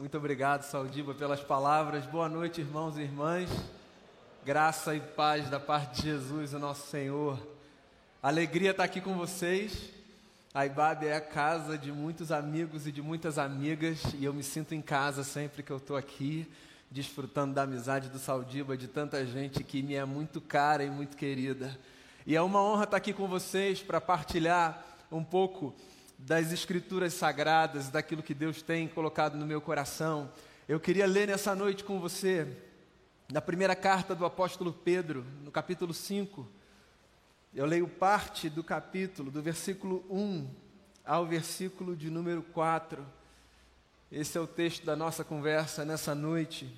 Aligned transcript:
Muito 0.00 0.16
obrigado, 0.16 0.62
Saldiba, 0.62 1.12
pelas 1.12 1.40
palavras. 1.40 2.06
Boa 2.06 2.28
noite, 2.28 2.60
irmãos 2.60 2.96
e 2.96 3.00
irmãs. 3.00 3.50
Graça 4.46 4.94
e 4.94 5.00
paz 5.00 5.50
da 5.50 5.58
parte 5.58 6.02
de 6.02 6.02
Jesus, 6.02 6.54
o 6.54 6.58
nosso 6.60 6.86
Senhor. 6.86 7.36
Alegria 8.22 8.70
estar 8.70 8.84
aqui 8.84 9.00
com 9.00 9.16
vocês. 9.16 9.90
A 10.54 10.64
IBAB 10.64 11.08
é 11.08 11.16
a 11.16 11.20
casa 11.20 11.76
de 11.76 11.90
muitos 11.90 12.30
amigos 12.30 12.86
e 12.86 12.92
de 12.92 13.02
muitas 13.02 13.38
amigas, 13.38 14.00
e 14.16 14.24
eu 14.24 14.32
me 14.32 14.44
sinto 14.44 14.72
em 14.72 14.80
casa 14.80 15.24
sempre 15.24 15.64
que 15.64 15.72
eu 15.72 15.78
estou 15.78 15.96
aqui, 15.96 16.48
desfrutando 16.88 17.54
da 17.54 17.62
amizade 17.62 18.08
do 18.08 18.20
Saldiba, 18.20 18.76
de 18.76 18.86
tanta 18.86 19.26
gente 19.26 19.64
que 19.64 19.82
me 19.82 19.96
é 19.96 20.04
muito 20.04 20.40
cara 20.40 20.84
e 20.84 20.90
muito 20.90 21.16
querida. 21.16 21.76
E 22.24 22.36
é 22.36 22.40
uma 22.40 22.62
honra 22.62 22.84
estar 22.84 22.98
aqui 22.98 23.12
com 23.12 23.26
vocês 23.26 23.82
para 23.82 24.00
partilhar 24.00 24.80
um 25.10 25.24
pouco 25.24 25.74
das 26.18 26.50
Escrituras 26.50 27.14
Sagradas, 27.14 27.88
daquilo 27.88 28.24
que 28.24 28.34
Deus 28.34 28.60
tem 28.60 28.88
colocado 28.88 29.36
no 29.36 29.46
meu 29.46 29.60
coração. 29.60 30.32
Eu 30.68 30.80
queria 30.80 31.06
ler 31.06 31.28
nessa 31.28 31.54
noite 31.54 31.84
com 31.84 32.00
você, 32.00 32.46
na 33.32 33.40
primeira 33.40 33.76
carta 33.76 34.14
do 34.16 34.26
apóstolo 34.26 34.72
Pedro, 34.72 35.24
no 35.44 35.52
capítulo 35.52 35.94
5. 35.94 36.46
Eu 37.54 37.64
leio 37.64 37.86
parte 37.86 38.50
do 38.50 38.64
capítulo, 38.64 39.30
do 39.30 39.40
versículo 39.40 40.04
1 40.10 40.48
ao 41.04 41.24
versículo 41.24 41.96
de 41.96 42.10
número 42.10 42.42
4. 42.42 43.06
Esse 44.10 44.36
é 44.36 44.40
o 44.40 44.46
texto 44.46 44.84
da 44.84 44.96
nossa 44.96 45.22
conversa 45.22 45.84
nessa 45.84 46.14
noite. 46.14 46.68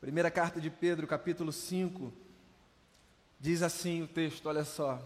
Primeira 0.00 0.30
carta 0.30 0.60
de 0.60 0.70
Pedro, 0.70 1.06
capítulo 1.06 1.52
5. 1.52 2.12
Diz 3.40 3.62
assim 3.62 4.02
o 4.02 4.06
texto, 4.06 4.46
olha 4.46 4.64
só. 4.64 5.02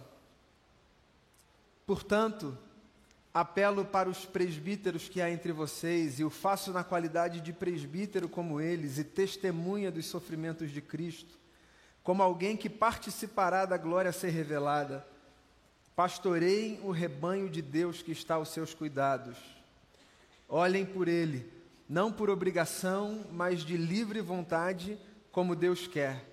Portanto, 1.88 2.56
apelo 3.40 3.84
para 3.84 4.08
os 4.08 4.24
presbíteros 4.24 5.08
que 5.08 5.20
há 5.20 5.30
entre 5.30 5.52
vocês, 5.52 6.18
e 6.18 6.24
o 6.24 6.30
faço 6.30 6.72
na 6.72 6.82
qualidade 6.82 7.40
de 7.40 7.52
presbítero 7.52 8.28
como 8.28 8.60
eles, 8.60 8.98
e 8.98 9.04
testemunha 9.04 9.92
dos 9.92 10.06
sofrimentos 10.06 10.72
de 10.72 10.80
Cristo, 10.80 11.38
como 12.02 12.20
alguém 12.20 12.56
que 12.56 12.68
participará 12.68 13.64
da 13.64 13.76
glória 13.76 14.08
a 14.08 14.12
ser 14.12 14.30
revelada. 14.30 15.06
Pastoreiem 15.94 16.80
o 16.82 16.90
rebanho 16.90 17.48
de 17.48 17.62
Deus 17.62 18.02
que 18.02 18.10
está 18.10 18.34
aos 18.34 18.48
seus 18.48 18.74
cuidados. 18.74 19.36
Olhem 20.48 20.84
por 20.84 21.06
ele, 21.06 21.48
não 21.88 22.10
por 22.10 22.30
obrigação, 22.30 23.24
mas 23.30 23.60
de 23.60 23.76
livre 23.76 24.20
vontade, 24.20 24.98
como 25.30 25.54
Deus 25.54 25.86
quer. 25.86 26.24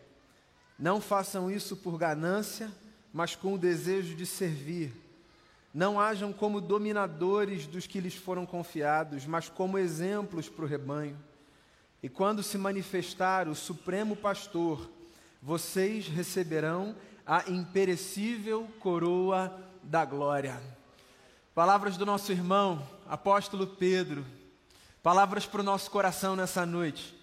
Não 0.80 1.00
façam 1.00 1.52
isso 1.52 1.78
por 1.78 2.00
ganância, 2.00 2.72
mas 3.14 3.36
com 3.36 3.54
o 3.54 3.60
desejo 3.60 4.16
de 4.16 4.26
servir 4.26 5.05
não 5.76 6.00
hajam 6.00 6.32
como 6.32 6.62
dominadores 6.62 7.68
dos 7.68 7.86
que 7.86 8.00
lhes 8.00 8.16
foram 8.16 8.46
confiados, 8.46 9.26
mas 9.26 9.50
como 9.50 9.78
exemplos 9.78 10.48
para 10.48 10.64
o 10.64 10.68
rebanho. 10.68 11.18
E 12.02 12.08
quando 12.08 12.42
se 12.42 12.58
manifestar 12.58 13.50
o 13.50 13.54
Supremo 13.54 14.16
Pastor, 14.16 14.90
vocês 15.42 16.08
receberão 16.08 16.96
a 17.28 17.52
imperecível 17.52 18.70
coroa 18.80 19.54
da 19.84 20.06
glória. 20.06 20.62
Palavras 21.54 21.98
do 21.98 22.06
nosso 22.06 22.32
irmão, 22.32 22.82
apóstolo 23.06 23.68
Pedro, 23.68 24.26
palavras 25.04 25.46
para 25.46 25.60
o 25.60 25.66
nosso 25.66 25.92
coração 25.92 26.38
nessa 26.38 26.66
noite. 26.66 27.14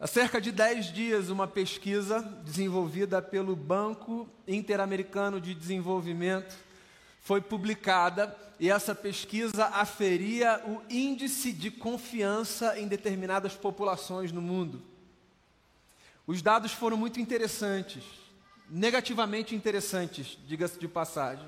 Há 0.00 0.08
cerca 0.08 0.40
de 0.40 0.50
dez 0.50 0.86
dias, 0.92 1.28
uma 1.28 1.46
pesquisa 1.46 2.22
desenvolvida 2.44 3.22
pelo 3.22 3.54
Banco 3.54 4.28
Interamericano 4.48 5.40
de 5.40 5.54
Desenvolvimento 5.54 6.71
foi 7.22 7.40
publicada 7.40 8.36
e 8.58 8.68
essa 8.68 8.94
pesquisa 8.94 9.66
aferia 9.66 10.60
o 10.66 10.82
índice 10.92 11.52
de 11.52 11.70
confiança 11.70 12.78
em 12.78 12.88
determinadas 12.88 13.54
populações 13.54 14.32
no 14.32 14.42
mundo. 14.42 14.82
Os 16.26 16.42
dados 16.42 16.72
foram 16.72 16.96
muito 16.96 17.20
interessantes, 17.20 18.02
negativamente 18.68 19.54
interessantes, 19.54 20.36
diga-se 20.46 20.78
de 20.78 20.88
passagem. 20.88 21.46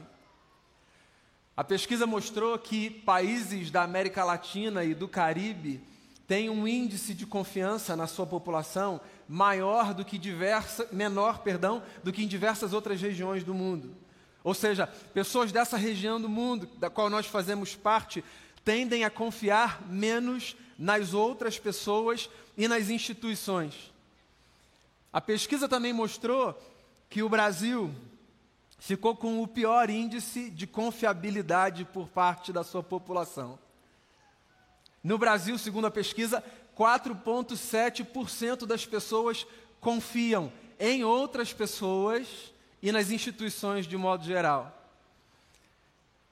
A 1.57 1.65
pesquisa 1.65 2.07
mostrou 2.07 2.57
que 2.59 2.91
países 2.91 3.71
da 3.71 3.83
América 3.83 4.25
Latina 4.25 4.85
e 4.85 4.95
do 4.95 5.09
Caribe 5.09 5.83
têm 6.27 6.49
um 6.49 6.67
índice 6.67 7.15
de 7.15 7.27
confiança 7.27 7.97
na 7.97 8.07
sua 8.07 8.27
população 8.27 9.01
maior 9.29 9.93
do 9.93 10.05
que 10.05 10.19
diversa, 10.19 10.89
menor, 10.93 11.41
perdão, 11.41 11.83
do 12.03 12.13
que 12.13 12.23
em 12.23 12.29
diversas 12.29 12.73
outras 12.73 13.01
regiões 13.01 13.43
do 13.43 13.55
mundo. 13.55 14.04
Ou 14.45 14.53
seja, 14.53 14.87
pessoas 14.87 15.51
dessa 15.51 15.79
região 15.79 16.21
do 16.21 16.29
mundo, 16.29 16.69
da 16.77 16.91
qual 16.91 17.09
nós 17.09 17.25
fazemos 17.25 17.75
parte, 17.75 18.23
tendem 18.63 19.03
a 19.03 19.11
confiar 19.11 19.83
menos 19.89 20.55
nas 20.79 21.15
outras 21.15 21.59
pessoas 21.59 22.29
e 22.57 22.69
nas 22.69 22.91
instituições. 22.91 23.91
A 25.11 25.21
pesquisa 25.21 25.67
também 25.67 25.95
mostrou 25.95 26.61
que 27.09 27.23
o 27.23 27.29
Brasil 27.29 27.91
ficou 28.79 29.17
com 29.17 29.43
o 29.43 29.49
pior 29.49 29.89
índice 29.89 30.51
de 30.51 30.67
confiabilidade 30.67 31.87
por 31.87 32.09
parte 32.09 32.53
da 32.53 32.63
sua 32.63 32.83
população. 32.83 33.59
No 35.03 35.17
Brasil, 35.17 35.57
segundo 35.57 35.87
a 35.87 35.91
pesquisa, 35.91 36.45
4,7% 36.77 38.67
das 38.67 38.85
pessoas 38.85 39.47
confiam 39.81 40.53
em 40.79 41.03
outras 41.03 41.51
pessoas 41.53 42.53
e 42.85 42.93
nas 42.93 43.11
instituições 43.11 43.87
de 43.87 43.97
modo 43.97 44.27
geral. 44.27 44.79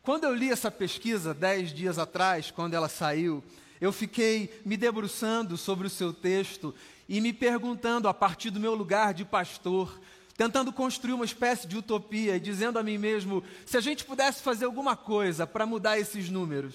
Quando 0.02 0.24
eu 0.24 0.34
li 0.34 0.50
essa 0.50 0.70
pesquisa 0.70 1.32
dez 1.32 1.72
dias 1.72 1.98
atrás, 1.98 2.50
quando 2.50 2.74
ela 2.74 2.90
saiu, 2.90 3.42
eu 3.80 3.90
fiquei 3.90 4.60
me 4.62 4.76
debruçando 4.76 5.56
sobre 5.56 5.86
o 5.86 5.90
seu 5.90 6.12
texto 6.12 6.74
e 7.08 7.22
me 7.22 7.32
perguntando, 7.32 8.06
a 8.06 8.12
partir 8.12 8.50
do 8.50 8.60
meu 8.60 8.74
lugar 8.74 9.14
de 9.14 9.24
pastor, 9.24 9.98
tentando 10.36 10.74
construir 10.74 11.14
uma 11.14 11.24
espécie 11.24 11.66
de 11.66 11.78
utopia 11.78 12.36
e 12.36 12.40
dizendo 12.40 12.78
a 12.78 12.82
mim 12.82 12.98
mesmo: 12.98 13.42
se 13.64 13.78
a 13.78 13.80
gente 13.80 14.04
pudesse 14.04 14.42
fazer 14.42 14.66
alguma 14.66 14.94
coisa 14.94 15.46
para 15.46 15.64
mudar 15.64 15.98
esses 15.98 16.28
números, 16.28 16.74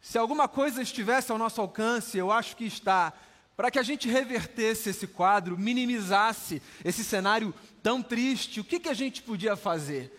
se 0.00 0.16
alguma 0.16 0.46
coisa 0.46 0.80
estivesse 0.80 1.32
ao 1.32 1.38
nosso 1.38 1.60
alcance, 1.60 2.16
eu 2.16 2.30
acho 2.30 2.56
que 2.56 2.64
está, 2.64 3.12
para 3.56 3.70
que 3.70 3.78
a 3.78 3.82
gente 3.82 4.08
revertesse 4.08 4.90
esse 4.90 5.06
quadro, 5.06 5.56
minimizasse 5.56 6.60
esse 6.84 7.04
cenário 7.04 7.54
tão 7.82 8.02
triste, 8.02 8.60
o 8.60 8.64
que, 8.64 8.80
que 8.80 8.88
a 8.88 8.94
gente 8.94 9.22
podia 9.22 9.56
fazer? 9.56 10.12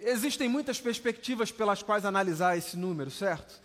Existem 0.00 0.48
muitas 0.48 0.80
perspectivas 0.80 1.50
pelas 1.50 1.82
quais 1.82 2.04
analisar 2.04 2.58
esse 2.58 2.76
número, 2.76 3.10
certo? 3.10 3.60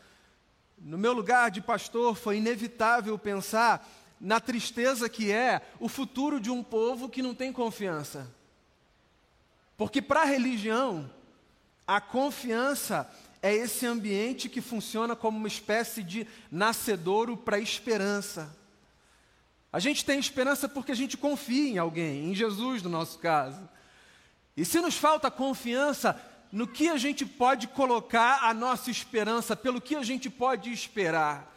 No 0.78 0.98
meu 0.98 1.12
lugar 1.12 1.50
de 1.50 1.60
pastor, 1.60 2.16
foi 2.16 2.38
inevitável 2.38 3.18
pensar 3.18 3.88
na 4.22 4.40
tristeza 4.40 5.10
que 5.10 5.32
é 5.32 5.62
o 5.80 5.90
futuro 5.90 6.40
de 6.40 6.50
um 6.50 6.64
povo 6.64 7.10
que 7.10 7.22
não 7.22 7.34
tem 7.34 7.52
confiança. 7.52 8.32
Porque 9.76 10.02
para 10.02 10.22
a 10.22 10.26
religião, 10.26 11.10
a 11.86 12.00
confiança 12.00 13.10
é 13.48 13.56
esse 13.56 13.86
ambiente 13.86 14.50
que 14.50 14.62
funciona 14.62 15.16
como 15.16 15.38
uma 15.38 15.48
espécie 15.48 16.04
de 16.04 16.28
nascedouro 16.52 17.38
para 17.38 17.60
esperança. 17.60 18.56
A 19.72 19.80
gente 19.80 20.04
tem 20.04 20.20
esperança 20.20 20.68
porque 20.68 20.92
a 20.92 20.96
gente 20.96 21.16
confia 21.18 21.70
em 21.70 21.78
alguém, 21.78 22.30
em 22.30 22.36
Jesus 22.36 22.82
no 22.84 22.90
nosso 22.90 23.20
caso. 23.20 23.68
E 24.56 24.66
se 24.66 24.82
nos 24.82 24.98
falta 24.98 25.32
confiança, 25.32 26.20
no 26.52 26.68
que 26.68 26.90
a 26.90 26.98
gente 26.98 27.26
pode 27.26 27.68
colocar 27.68 28.44
a 28.44 28.54
nossa 28.54 28.90
esperança, 28.90 29.56
pelo 29.56 29.80
que 29.80 29.96
a 29.96 30.04
gente 30.04 30.30
pode 30.30 30.72
esperar? 30.72 31.54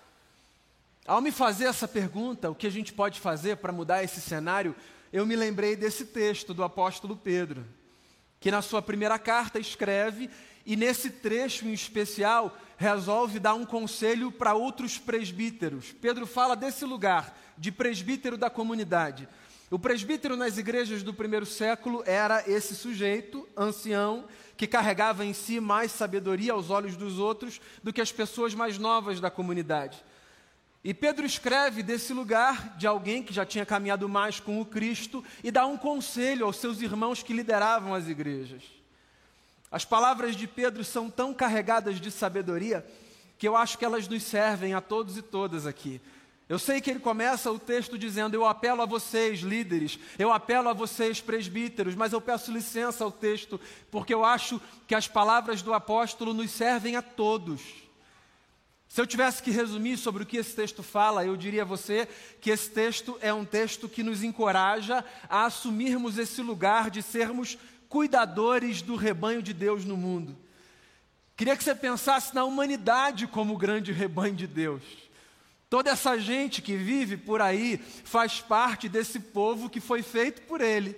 Ao 1.07 1.21
me 1.21 1.33
fazer 1.33 1.65
essa 1.65 1.89
pergunta, 1.89 2.51
o 2.51 2.55
que 2.55 2.67
a 2.67 2.71
gente 2.71 2.93
pode 2.93 3.19
fazer 3.19 3.57
para 3.57 3.72
mudar 3.72 4.05
esse 4.05 4.21
cenário, 4.21 4.77
eu 5.12 5.27
me 5.27 5.34
lembrei 5.34 5.75
desse 5.75 6.05
texto 6.05 6.53
do 6.53 6.62
apóstolo 6.62 7.17
Pedro, 7.17 7.65
que 8.39 8.51
na 8.51 8.62
sua 8.62 8.83
primeira 8.83 9.19
carta 9.19 9.59
escreve 9.59 10.31
e 10.71 10.77
nesse 10.77 11.11
trecho 11.11 11.67
em 11.67 11.73
especial, 11.73 12.57
resolve 12.77 13.41
dar 13.41 13.55
um 13.55 13.67
conselho 13.67 14.31
para 14.31 14.55
outros 14.55 14.99
presbíteros. 14.99 15.91
Pedro 15.91 16.28
fala 16.28 16.55
desse 16.55 16.84
lugar, 16.84 17.37
de 17.59 17.72
presbítero 17.72 18.39
da 18.39 18.49
comunidade. 18.49 19.28
O 19.69 19.81
presbítero 19.81 20.37
nas 20.37 20.59
igrejas 20.59 21.03
do 21.03 21.13
primeiro 21.13 21.45
século 21.45 22.05
era 22.07 22.49
esse 22.49 22.77
sujeito, 22.77 23.49
ancião, 23.57 24.27
que 24.57 24.65
carregava 24.65 25.25
em 25.25 25.33
si 25.33 25.59
mais 25.59 25.91
sabedoria 25.91 26.53
aos 26.53 26.71
olhos 26.71 26.97
dos 26.97 27.19
outros 27.19 27.61
do 27.83 27.93
que 27.93 28.01
as 28.01 28.13
pessoas 28.13 28.55
mais 28.55 28.78
novas 28.78 29.19
da 29.19 29.28
comunidade. 29.28 30.05
E 30.84 30.95
Pedro 30.95 31.27
escreve 31.27 31.83
desse 31.83 32.13
lugar 32.13 32.77
de 32.78 32.87
alguém 32.87 33.25
que 33.25 33.34
já 33.34 33.45
tinha 33.45 33.66
caminhado 33.66 34.09
mais 34.09 34.39
com 34.39 34.61
o 34.61 34.65
Cristo 34.65 35.25
e 35.43 35.51
dá 35.51 35.66
um 35.66 35.77
conselho 35.77 36.47
aos 36.47 36.59
seus 36.59 36.81
irmãos 36.81 37.25
que 37.25 37.33
lideravam 37.33 37.93
as 37.93 38.07
igrejas. 38.07 38.79
As 39.71 39.84
palavras 39.84 40.34
de 40.34 40.47
Pedro 40.47 40.84
são 40.84 41.09
tão 41.09 41.33
carregadas 41.33 42.01
de 42.01 42.11
sabedoria 42.11 42.84
que 43.39 43.47
eu 43.47 43.57
acho 43.57 43.78
que 43.78 43.84
elas 43.84 44.09
nos 44.09 44.22
servem 44.22 44.75
a 44.75 44.81
todos 44.81 45.17
e 45.17 45.22
todas 45.22 45.67
aqui. 45.67 46.01
Eu 46.49 46.59
sei 46.59 46.81
que 46.81 46.91
ele 46.91 46.99
começa 46.99 47.53
o 47.53 47.61
texto 47.61 47.97
dizendo: 47.97 48.34
Eu 48.34 48.45
apelo 48.45 48.83
a 48.83 48.84
vocês, 48.84 49.39
líderes, 49.39 50.01
eu 50.19 50.33
apelo 50.33 50.69
a 50.69 50.72
vocês, 50.72 51.21
presbíteros, 51.21 51.95
mas 51.95 52.13
eu 52.13 52.21
peço 52.21 52.51
licença 52.51 53.05
ao 53.05 53.13
texto, 53.13 53.61
porque 53.89 54.13
eu 54.13 54.25
acho 54.25 54.61
que 54.89 54.95
as 54.97 55.07
palavras 55.07 55.63
do 55.63 55.73
apóstolo 55.73 56.34
nos 56.34 56.51
servem 56.51 56.97
a 56.97 57.03
todos. 57.03 57.63
Se 58.89 59.01
eu 59.01 59.07
tivesse 59.07 59.41
que 59.41 59.53
resumir 59.53 59.97
sobre 59.97 60.25
o 60.25 60.27
que 60.27 60.39
esse 60.39 60.57
texto 60.57 60.83
fala, 60.83 61.25
eu 61.25 61.37
diria 61.37 61.63
a 61.63 61.65
você 61.65 62.09
que 62.41 62.51
esse 62.51 62.69
texto 62.69 63.16
é 63.21 63.33
um 63.33 63.45
texto 63.45 63.89
que 63.89 64.03
nos 64.03 64.25
encoraja 64.25 65.05
a 65.28 65.45
assumirmos 65.45 66.19
esse 66.19 66.43
lugar 66.43 66.91
de 66.91 67.01
sermos 67.01 67.57
cuidadores 67.91 68.81
do 68.81 68.95
rebanho 68.95 69.42
de 69.42 69.53
Deus 69.53 69.84
no 69.84 69.97
mundo. 69.97 70.39
Queria 71.37 71.57
que 71.57 71.65
você 71.65 71.75
pensasse 71.75 72.33
na 72.33 72.45
humanidade 72.45 73.27
como 73.27 73.54
o 73.54 73.59
grande 73.59 73.91
rebanho 73.91 74.37
de 74.37 74.47
Deus. 74.47 74.83
Toda 75.69 75.91
essa 75.91 76.16
gente 76.16 76.63
que 76.63 76.77
vive 76.77 77.16
por 77.16 77.42
aí 77.42 77.78
faz 78.04 78.41
parte 78.41 78.89
desse 78.89 79.19
povo 79.19 79.69
que 79.69 79.81
foi 79.81 80.03
feito 80.03 80.41
por 80.42 80.60
Ele 80.60 80.97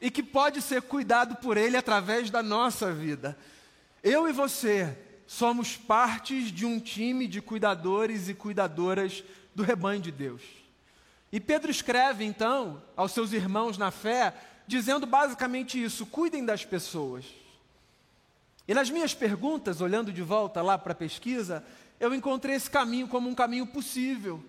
e 0.00 0.10
que 0.10 0.24
pode 0.24 0.60
ser 0.60 0.82
cuidado 0.82 1.36
por 1.36 1.56
Ele 1.56 1.76
através 1.76 2.30
da 2.30 2.42
nossa 2.42 2.92
vida. 2.92 3.38
Eu 4.02 4.28
e 4.28 4.32
você 4.32 4.98
somos 5.28 5.76
partes 5.76 6.50
de 6.50 6.66
um 6.66 6.80
time 6.80 7.28
de 7.28 7.40
cuidadores 7.40 8.28
e 8.28 8.34
cuidadoras 8.34 9.22
do 9.54 9.62
rebanho 9.62 10.00
de 10.00 10.10
Deus. 10.10 10.42
E 11.30 11.38
Pedro 11.38 11.70
escreve 11.70 12.24
então 12.24 12.82
aos 12.96 13.12
seus 13.12 13.32
irmãos 13.32 13.78
na 13.78 13.92
fé, 13.92 14.34
dizendo 14.66 15.06
basicamente 15.06 15.82
isso: 15.82 16.06
cuidem 16.06 16.44
das 16.44 16.64
pessoas. 16.64 17.24
E 18.66 18.72
nas 18.74 18.88
minhas 18.88 19.14
perguntas, 19.14 19.80
olhando 19.80 20.12
de 20.12 20.22
volta 20.22 20.62
lá 20.62 20.78
para 20.78 20.92
a 20.92 20.96
pesquisa, 20.96 21.64
eu 22.00 22.14
encontrei 22.14 22.56
esse 22.56 22.70
caminho 22.70 23.06
como 23.06 23.28
um 23.28 23.34
caminho 23.34 23.66
possível. 23.66 24.42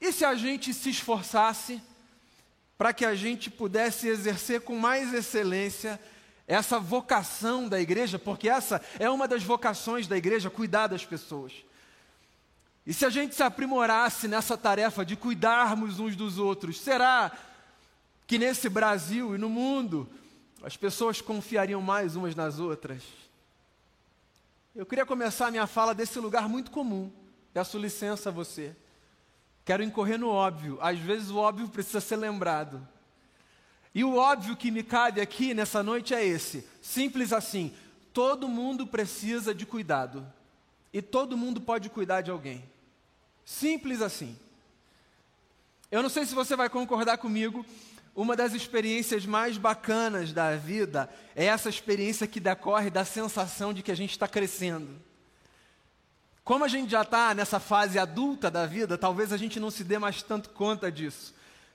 E 0.00 0.12
se 0.12 0.24
a 0.24 0.34
gente 0.34 0.74
se 0.74 0.90
esforçasse 0.90 1.80
para 2.76 2.92
que 2.92 3.04
a 3.04 3.14
gente 3.14 3.50
pudesse 3.50 4.08
exercer 4.08 4.62
com 4.62 4.76
mais 4.76 5.14
excelência 5.14 6.00
essa 6.46 6.78
vocação 6.78 7.68
da 7.68 7.80
igreja, 7.80 8.18
porque 8.18 8.48
essa 8.48 8.82
é 8.98 9.08
uma 9.08 9.26
das 9.26 9.42
vocações 9.42 10.06
da 10.06 10.16
igreja, 10.16 10.50
cuidar 10.50 10.88
das 10.88 11.04
pessoas. 11.04 11.52
E 12.86 12.92
se 12.92 13.06
a 13.06 13.10
gente 13.10 13.34
se 13.34 13.42
aprimorasse 13.42 14.28
nessa 14.28 14.58
tarefa 14.58 15.04
de 15.04 15.16
cuidarmos 15.16 15.98
uns 15.98 16.14
dos 16.14 16.38
outros, 16.38 16.80
será 16.80 17.32
que 18.26 18.38
nesse 18.38 18.68
Brasil 18.68 19.34
e 19.34 19.38
no 19.38 19.48
mundo 19.48 20.08
as 20.62 20.76
pessoas 20.76 21.20
confiariam 21.20 21.80
mais 21.82 22.16
umas 22.16 22.34
nas 22.34 22.58
outras? 22.58 23.02
Eu 24.74 24.84
queria 24.84 25.06
começar 25.06 25.46
a 25.46 25.50
minha 25.50 25.66
fala 25.66 25.94
desse 25.94 26.18
lugar 26.18 26.48
muito 26.48 26.70
comum. 26.70 27.12
Peço 27.52 27.78
licença 27.78 28.30
a 28.30 28.32
você. 28.32 28.74
Quero 29.64 29.82
incorrer 29.82 30.18
no 30.18 30.28
óbvio. 30.28 30.78
Às 30.80 30.98
vezes 30.98 31.30
o 31.30 31.36
óbvio 31.36 31.68
precisa 31.68 32.00
ser 32.00 32.16
lembrado. 32.16 32.86
E 33.94 34.02
o 34.02 34.16
óbvio 34.16 34.56
que 34.56 34.72
me 34.72 34.82
cabe 34.82 35.20
aqui 35.20 35.54
nessa 35.54 35.82
noite 35.82 36.12
é 36.12 36.24
esse: 36.24 36.66
simples 36.82 37.32
assim. 37.32 37.72
Todo 38.12 38.48
mundo 38.48 38.86
precisa 38.86 39.54
de 39.54 39.64
cuidado. 39.64 40.26
E 40.92 41.00
todo 41.00 41.36
mundo 41.36 41.60
pode 41.60 41.88
cuidar 41.88 42.20
de 42.20 42.30
alguém. 42.30 42.64
Simples 43.44 44.00
assim. 44.00 44.36
Eu 45.90 46.02
não 46.02 46.08
sei 46.08 46.26
se 46.26 46.34
você 46.34 46.56
vai 46.56 46.68
concordar 46.68 47.18
comigo, 47.18 47.64
uma 48.14 48.36
das 48.36 48.52
experiências 48.52 49.26
mais 49.26 49.58
bacanas 49.58 50.32
da 50.32 50.56
vida 50.56 51.10
é 51.34 51.46
essa 51.46 51.68
experiência 51.68 52.26
que 52.26 52.38
decorre 52.38 52.90
da 52.90 53.04
sensação 53.04 53.72
de 53.72 53.82
que 53.82 53.90
a 53.90 53.96
gente 53.96 54.10
está 54.10 54.28
crescendo. 54.28 54.88
Como 56.44 56.64
a 56.64 56.68
gente 56.68 56.90
já 56.90 57.02
está 57.02 57.34
nessa 57.34 57.58
fase 57.58 57.98
adulta 57.98 58.50
da 58.50 58.66
vida, 58.66 58.98
talvez 58.98 59.32
a 59.32 59.36
gente 59.36 59.58
não 59.58 59.70
se 59.70 59.82
dê 59.82 59.98
mais 59.98 60.22
tanto 60.22 60.50
conta 60.50 60.92
disso 60.92 61.34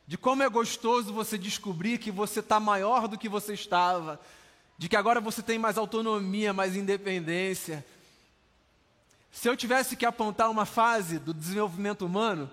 de 0.09 0.17
como 0.17 0.41
é 0.41 0.49
gostoso 0.49 1.13
você 1.13 1.37
descobrir 1.37 1.99
que 1.99 2.09
você 2.09 2.39
está 2.39 2.59
maior 2.59 3.07
do 3.07 3.15
que 3.15 3.29
você 3.29 3.53
estava, 3.53 4.19
de 4.75 4.89
que 4.89 4.95
agora 4.95 5.21
você 5.21 5.43
tem 5.43 5.59
mais 5.59 5.77
autonomia, 5.77 6.51
mais 6.51 6.75
independência. 6.75 7.85
Se 9.31 9.47
eu 9.47 9.55
tivesse 9.55 9.95
que 9.95 10.07
apontar 10.07 10.49
uma 10.49 10.65
fase 10.65 11.19
do 11.19 11.31
desenvolvimento 11.31 12.07
humano, 12.07 12.49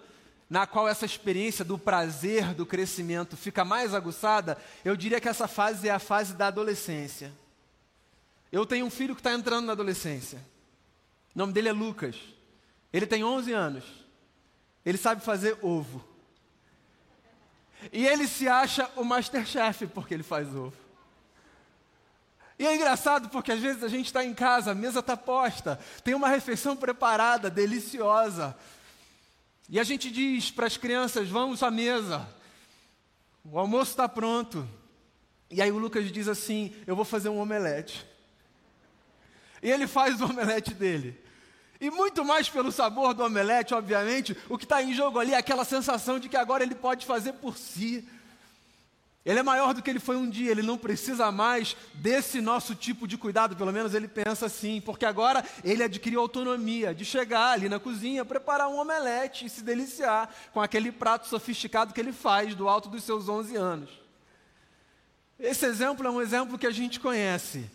na 0.48 0.66
qual 0.66 0.88
essa 0.88 1.04
experiência 1.04 1.64
do 1.64 1.76
prazer, 1.76 2.54
do 2.54 2.64
crescimento 2.64 3.37
fica 3.37 3.64
mais 3.64 3.94
aguçada, 3.94 4.56
eu 4.84 4.96
diria 4.96 5.20
que 5.20 5.28
essa 5.28 5.48
fase 5.48 5.88
é 5.88 5.93
a 5.93 5.98
fase 5.98 6.34
da 6.34 6.46
adolescência. 6.46 7.32
Eu 8.52 8.64
tenho 8.64 8.87
um 8.87 8.90
filho 8.90 9.14
que 9.14 9.20
está 9.20 9.32
entrando 9.32 9.66
na 9.66 9.72
adolescência. 9.72 10.38
O 11.34 11.38
nome 11.38 11.52
dele 11.52 11.69
é 11.69 11.72
Lucas. 11.72 12.16
Ele 12.93 13.06
tem 13.06 13.25
11 13.25 13.52
anos. 13.52 13.84
Ele 14.84 14.96
sabe 14.96 15.20
fazer 15.20 15.58
ovo. 15.62 16.02
E 17.93 18.06
ele 18.06 18.26
se 18.26 18.48
acha 18.48 18.88
o 18.96 19.04
Masterchef 19.04 19.87
porque 19.88 20.14
ele 20.14 20.22
faz 20.22 20.48
ovo. 20.54 20.76
E 22.58 22.66
é 22.66 22.75
engraçado 22.75 23.28
porque 23.28 23.52
às 23.52 23.60
vezes 23.60 23.82
a 23.82 23.88
gente 23.88 24.06
está 24.06 24.25
em 24.25 24.32
casa, 24.32 24.70
a 24.70 24.75
mesa 24.75 25.00
está 25.00 25.16
posta, 25.16 25.78
tem 26.02 26.14
uma 26.14 26.28
refeição 26.28 26.75
preparada, 26.75 27.50
deliciosa. 27.50 28.56
E 29.69 29.81
a 29.81 29.85
gente 29.85 30.11
diz 30.11 30.51
para 30.51 30.67
as 30.67 30.77
crianças: 30.77 31.29
vamos 31.29 31.63
à 31.63 31.71
mesa, 31.71 32.29
o 33.45 33.59
almoço 33.59 33.91
está 33.91 34.09
pronto. 34.09 34.69
E 35.51 35.63
aí 35.63 35.71
o 35.71 35.79
Lucas 35.79 36.11
diz 36.11 36.29
assim: 36.29 36.75
eu 36.87 36.95
vou 36.95 37.05
fazer 37.05 37.29
um 37.29 37.39
omelete. 37.39 38.07
E 39.63 39.71
ele 39.71 39.87
faz 39.87 40.21
o 40.21 40.27
omelete 40.27 40.75
dele. 40.75 41.21
E 41.81 41.91
muito 41.91 42.25
mais 42.25 42.49
pelo 42.49 42.73
sabor 42.73 43.13
do 43.13 43.23
omelete, 43.23 43.75
obviamente, 43.75 44.37
o 44.49 44.57
que 44.57 44.65
está 44.65 44.83
em 44.83 44.95
jogo 44.95 45.19
ali 45.19 45.35
é 45.35 45.37
aquela 45.37 45.65
sensação 45.65 46.19
de 46.19 46.29
que 46.29 46.37
agora 46.37 46.63
ele 46.63 46.75
pode 46.75 47.05
fazer 47.05 47.35
por 47.35 47.59
si. 47.59 48.09
Ele 49.26 49.40
é 49.40 49.43
maior 49.43 49.75
do 49.75 49.82
que 49.82 49.90
ele 49.90 49.99
foi 49.99 50.17
um 50.17 50.31
dia, 50.31 50.52
ele 50.52 50.62
não 50.62 50.78
precisa 50.78 51.32
mais 51.32 51.76
desse 51.94 52.40
nosso 52.40 52.76
tipo 52.76 53.08
de 53.08 53.19
cuidado, 53.19 53.56
pelo 53.56 53.73
menos 53.73 53.93
ele 53.93 54.06
pensa 54.06 54.46
assim, 54.46 54.81
porque 54.81 55.05
agora 55.05 55.44
ele 55.64 55.82
adquiriu 55.82 56.20
autonomia 56.20 56.94
de 56.94 57.05
chegar 57.05 57.50
ali 57.50 57.69
na 57.69 57.81
cozinha, 57.81 58.25
preparar 58.25 58.69
um 58.69 58.78
omelete 58.78 59.44
e 59.44 59.50
se 59.50 59.64
deliciar 59.64 60.32
com 60.52 60.61
aquele 60.61 60.93
prato 60.93 61.26
sofisticado 61.26 61.93
que 61.93 62.00
ele 62.00 62.12
faz 62.12 62.55
do 62.55 62.69
alto 62.69 62.88
dos 62.88 63.02
seus 63.02 63.28
11 63.28 63.56
anos. 63.56 63.90
Esse 65.40 65.67
exemplo 65.67 66.06
é 66.06 66.11
um 66.11 66.22
exemplo 66.22 66.56
que 66.56 66.67
a 66.67 66.70
gente 66.70 67.00
conhece. 67.00 67.69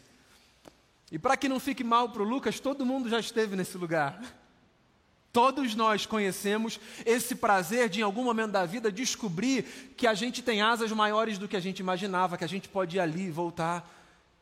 E 1.11 1.19
para 1.19 1.35
que 1.35 1.49
não 1.49 1.59
fique 1.59 1.83
mal 1.83 2.07
para 2.07 2.21
o 2.21 2.25
Lucas, 2.25 2.61
todo 2.61 2.85
mundo 2.85 3.09
já 3.09 3.19
esteve 3.19 3.57
nesse 3.57 3.77
lugar. 3.77 4.17
Todos 5.33 5.75
nós 5.75 6.05
conhecemos 6.05 6.79
esse 7.05 7.35
prazer 7.35 7.87
de, 7.87 8.01
em 8.01 8.03
algum 8.03 8.23
momento 8.23 8.51
da 8.51 8.65
vida, 8.65 8.91
descobrir 8.91 9.63
que 9.95 10.05
a 10.05 10.13
gente 10.13 10.41
tem 10.41 10.61
asas 10.61 10.91
maiores 10.91 11.37
do 11.37 11.47
que 11.47 11.55
a 11.55 11.59
gente 11.59 11.79
imaginava, 11.79 12.37
que 12.37 12.43
a 12.43 12.49
gente 12.49 12.67
pode 12.67 12.97
ir 12.97 12.99
ali 12.99 13.27
e 13.27 13.31
voltar, 13.31 13.89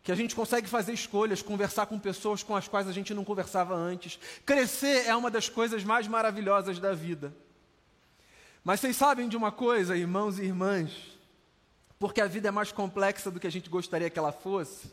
que 0.02 0.12
a 0.12 0.16
gente 0.16 0.36
consegue 0.36 0.68
fazer 0.68 0.94
escolhas, 0.94 1.44
conversar 1.44 1.86
com 1.86 2.00
pessoas 2.00 2.42
com 2.42 2.56
as 2.56 2.68
quais 2.68 2.88
a 2.88 2.92
gente 2.92 3.14
não 3.14 3.24
conversava 3.24 3.76
antes. 3.76 4.20
Crescer 4.44 5.06
é 5.06 5.16
uma 5.16 5.30
das 5.30 5.48
coisas 5.48 5.84
mais 5.84 6.08
maravilhosas 6.08 6.80
da 6.80 6.94
vida. 6.94 7.32
Mas 8.64 8.80
vocês 8.80 8.96
sabem 8.96 9.30
de 9.30 9.38
uma 9.38 9.52
coisa, 9.52 9.96
irmãos 9.96 10.40
e 10.40 10.44
irmãs, 10.44 10.92
porque 12.00 12.20
a 12.20 12.28
vida 12.28 12.48
é 12.48 12.52
mais 12.52 12.72
complexa 12.72 13.30
do 13.30 13.40
que 13.40 13.48
a 13.48 13.52
gente 13.52 13.70
gostaria 13.70 14.10
que 14.10 14.18
ela 14.18 14.32
fosse. 14.32 14.92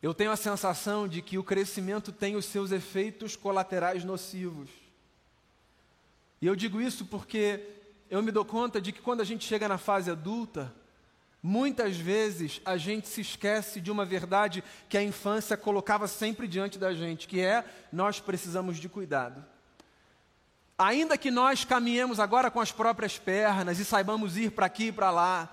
Eu 0.00 0.14
tenho 0.14 0.30
a 0.30 0.36
sensação 0.36 1.06
de 1.06 1.20
que 1.20 1.36
o 1.36 1.44
crescimento 1.44 2.10
tem 2.10 2.36
os 2.36 2.46
seus 2.46 2.72
efeitos 2.72 3.36
colaterais 3.36 4.02
nocivos. 4.02 4.83
E 6.44 6.46
eu 6.46 6.54
digo 6.54 6.78
isso 6.78 7.06
porque 7.06 7.58
eu 8.10 8.22
me 8.22 8.30
dou 8.30 8.44
conta 8.44 8.78
de 8.78 8.92
que 8.92 9.00
quando 9.00 9.22
a 9.22 9.24
gente 9.24 9.46
chega 9.46 9.66
na 9.66 9.78
fase 9.78 10.10
adulta, 10.10 10.70
muitas 11.42 11.96
vezes 11.96 12.60
a 12.66 12.76
gente 12.76 13.08
se 13.08 13.22
esquece 13.22 13.80
de 13.80 13.90
uma 13.90 14.04
verdade 14.04 14.62
que 14.86 14.98
a 14.98 15.02
infância 15.02 15.56
colocava 15.56 16.06
sempre 16.06 16.46
diante 16.46 16.78
da 16.78 16.92
gente, 16.92 17.26
que 17.26 17.40
é 17.40 17.64
nós 17.90 18.20
precisamos 18.20 18.76
de 18.76 18.90
cuidado. 18.90 19.42
Ainda 20.76 21.16
que 21.16 21.30
nós 21.30 21.64
caminhemos 21.64 22.20
agora 22.20 22.50
com 22.50 22.60
as 22.60 22.70
próprias 22.70 23.18
pernas 23.18 23.78
e 23.78 23.84
saibamos 23.84 24.36
ir 24.36 24.50
para 24.50 24.66
aqui 24.66 24.88
e 24.88 24.92
para 24.92 25.10
lá, 25.10 25.50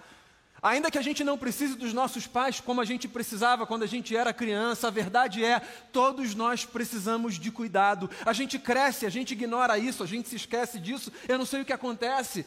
Ainda 0.63 0.91
que 0.91 0.97
a 0.97 1.01
gente 1.01 1.23
não 1.23 1.39
precise 1.39 1.75
dos 1.75 1.91
nossos 1.91 2.27
pais 2.27 2.59
como 2.59 2.81
a 2.81 2.85
gente 2.85 3.07
precisava 3.07 3.65
quando 3.65 3.81
a 3.81 3.87
gente 3.87 4.15
era 4.15 4.31
criança, 4.31 4.87
a 4.87 4.91
verdade 4.91 5.43
é, 5.43 5.59
todos 5.91 6.35
nós 6.35 6.65
precisamos 6.65 7.39
de 7.39 7.49
cuidado. 7.49 8.07
A 8.23 8.31
gente 8.31 8.59
cresce, 8.59 9.07
a 9.07 9.09
gente 9.09 9.31
ignora 9.31 9.79
isso, 9.79 10.03
a 10.03 10.05
gente 10.05 10.29
se 10.29 10.35
esquece 10.35 10.79
disso, 10.79 11.11
eu 11.27 11.39
não 11.39 11.47
sei 11.47 11.61
o 11.61 11.65
que 11.65 11.73
acontece. 11.73 12.45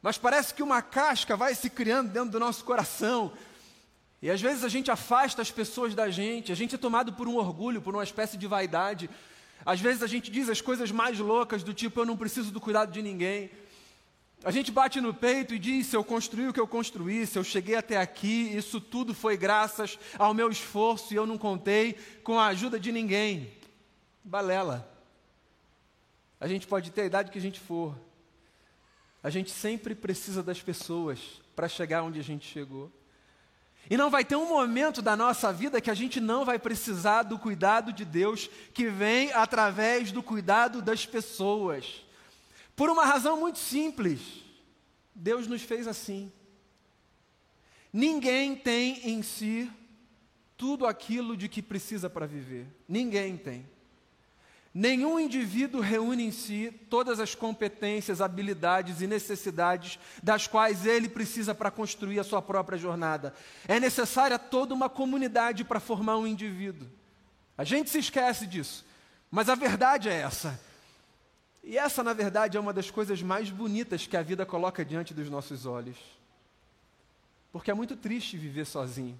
Mas 0.00 0.16
parece 0.16 0.54
que 0.54 0.62
uma 0.62 0.80
casca 0.80 1.36
vai 1.36 1.56
se 1.56 1.68
criando 1.68 2.12
dentro 2.12 2.30
do 2.30 2.38
nosso 2.38 2.64
coração. 2.64 3.32
E 4.22 4.30
às 4.30 4.40
vezes 4.40 4.62
a 4.62 4.68
gente 4.68 4.88
afasta 4.90 5.42
as 5.42 5.50
pessoas 5.50 5.92
da 5.92 6.08
gente, 6.08 6.52
a 6.52 6.54
gente 6.54 6.76
é 6.76 6.78
tomado 6.78 7.14
por 7.14 7.26
um 7.26 7.34
orgulho, 7.34 7.82
por 7.82 7.94
uma 7.94 8.04
espécie 8.04 8.36
de 8.36 8.46
vaidade. 8.46 9.10
Às 9.66 9.80
vezes 9.80 10.04
a 10.04 10.06
gente 10.06 10.30
diz 10.30 10.48
as 10.48 10.60
coisas 10.60 10.92
mais 10.92 11.18
loucas, 11.18 11.64
do 11.64 11.74
tipo, 11.74 11.98
eu 11.98 12.06
não 12.06 12.16
preciso 12.16 12.52
do 12.52 12.60
cuidado 12.60 12.92
de 12.92 13.02
ninguém. 13.02 13.50
A 14.44 14.50
gente 14.50 14.70
bate 14.70 15.00
no 15.00 15.14
peito 15.14 15.54
e 15.54 15.58
diz: 15.58 15.86
se 15.86 15.96
eu 15.96 16.04
construí 16.04 16.48
o 16.48 16.52
que 16.52 16.60
eu 16.60 16.68
construí, 16.68 17.26
se 17.26 17.38
eu 17.38 17.42
cheguei 17.42 17.76
até 17.76 17.96
aqui, 17.96 18.54
isso 18.54 18.78
tudo 18.78 19.14
foi 19.14 19.38
graças 19.38 19.98
ao 20.18 20.34
meu 20.34 20.50
esforço 20.50 21.14
e 21.14 21.16
eu 21.16 21.26
não 21.26 21.38
contei 21.38 21.94
com 22.22 22.38
a 22.38 22.48
ajuda 22.48 22.78
de 22.78 22.92
ninguém. 22.92 23.50
Balela. 24.22 24.86
A 26.38 26.46
gente 26.46 26.66
pode 26.66 26.90
ter 26.90 27.02
a 27.02 27.06
idade 27.06 27.30
que 27.30 27.38
a 27.38 27.40
gente 27.40 27.58
for. 27.58 27.98
A 29.22 29.30
gente 29.30 29.50
sempre 29.50 29.94
precisa 29.94 30.42
das 30.42 30.60
pessoas 30.60 31.18
para 31.56 31.66
chegar 31.66 32.02
onde 32.02 32.20
a 32.20 32.22
gente 32.22 32.46
chegou. 32.46 32.92
E 33.88 33.96
não 33.96 34.10
vai 34.10 34.24
ter 34.24 34.36
um 34.36 34.48
momento 34.48 35.00
da 35.00 35.16
nossa 35.16 35.50
vida 35.52 35.80
que 35.80 35.90
a 35.90 35.94
gente 35.94 36.20
não 36.20 36.44
vai 36.44 36.58
precisar 36.58 37.22
do 37.22 37.38
cuidado 37.38 37.94
de 37.94 38.04
Deus 38.04 38.50
que 38.74 38.88
vem 38.88 39.32
através 39.32 40.12
do 40.12 40.22
cuidado 40.22 40.82
das 40.82 41.06
pessoas. 41.06 42.04
Por 42.76 42.90
uma 42.90 43.04
razão 43.04 43.38
muito 43.38 43.58
simples. 43.58 44.20
Deus 45.14 45.46
nos 45.46 45.62
fez 45.62 45.86
assim. 45.86 46.32
Ninguém 47.92 48.56
tem 48.56 49.08
em 49.08 49.22
si 49.22 49.70
tudo 50.56 50.86
aquilo 50.86 51.36
de 51.36 51.48
que 51.48 51.62
precisa 51.62 52.10
para 52.10 52.26
viver. 52.26 52.66
Ninguém 52.88 53.36
tem. 53.36 53.66
Nenhum 54.76 55.20
indivíduo 55.20 55.80
reúne 55.80 56.24
em 56.24 56.32
si 56.32 56.74
todas 56.90 57.20
as 57.20 57.32
competências, 57.32 58.20
habilidades 58.20 59.00
e 59.00 59.06
necessidades 59.06 60.00
das 60.20 60.48
quais 60.48 60.84
ele 60.84 61.08
precisa 61.08 61.54
para 61.54 61.70
construir 61.70 62.18
a 62.18 62.24
sua 62.24 62.42
própria 62.42 62.76
jornada. 62.76 63.32
É 63.68 63.78
necessária 63.78 64.36
toda 64.36 64.74
uma 64.74 64.88
comunidade 64.88 65.62
para 65.62 65.78
formar 65.78 66.16
um 66.16 66.26
indivíduo. 66.26 66.88
A 67.56 67.62
gente 67.62 67.88
se 67.88 68.00
esquece 68.00 68.48
disso, 68.48 68.84
mas 69.30 69.48
a 69.48 69.54
verdade 69.54 70.08
é 70.08 70.14
essa. 70.14 70.60
E 71.64 71.78
essa, 71.78 72.02
na 72.04 72.12
verdade, 72.12 72.56
é 72.56 72.60
uma 72.60 72.72
das 72.72 72.90
coisas 72.90 73.22
mais 73.22 73.48
bonitas 73.50 74.06
que 74.06 74.16
a 74.16 74.22
vida 74.22 74.44
coloca 74.44 74.84
diante 74.84 75.14
dos 75.14 75.30
nossos 75.30 75.64
olhos. 75.64 75.96
Porque 77.50 77.70
é 77.70 77.74
muito 77.74 77.96
triste 77.96 78.36
viver 78.36 78.66
sozinho. 78.66 79.18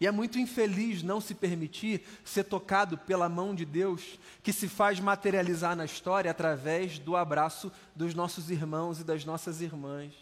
E 0.00 0.06
é 0.06 0.10
muito 0.10 0.38
infeliz 0.38 1.02
não 1.02 1.20
se 1.20 1.34
permitir 1.34 2.02
ser 2.24 2.44
tocado 2.44 2.98
pela 2.98 3.28
mão 3.28 3.54
de 3.54 3.64
Deus, 3.64 4.18
que 4.42 4.52
se 4.52 4.68
faz 4.68 4.98
materializar 4.98 5.76
na 5.76 5.84
história 5.84 6.30
através 6.30 6.98
do 6.98 7.14
abraço 7.14 7.70
dos 7.94 8.12
nossos 8.12 8.50
irmãos 8.50 9.00
e 9.00 9.04
das 9.04 9.24
nossas 9.24 9.60
irmãs. 9.60 10.12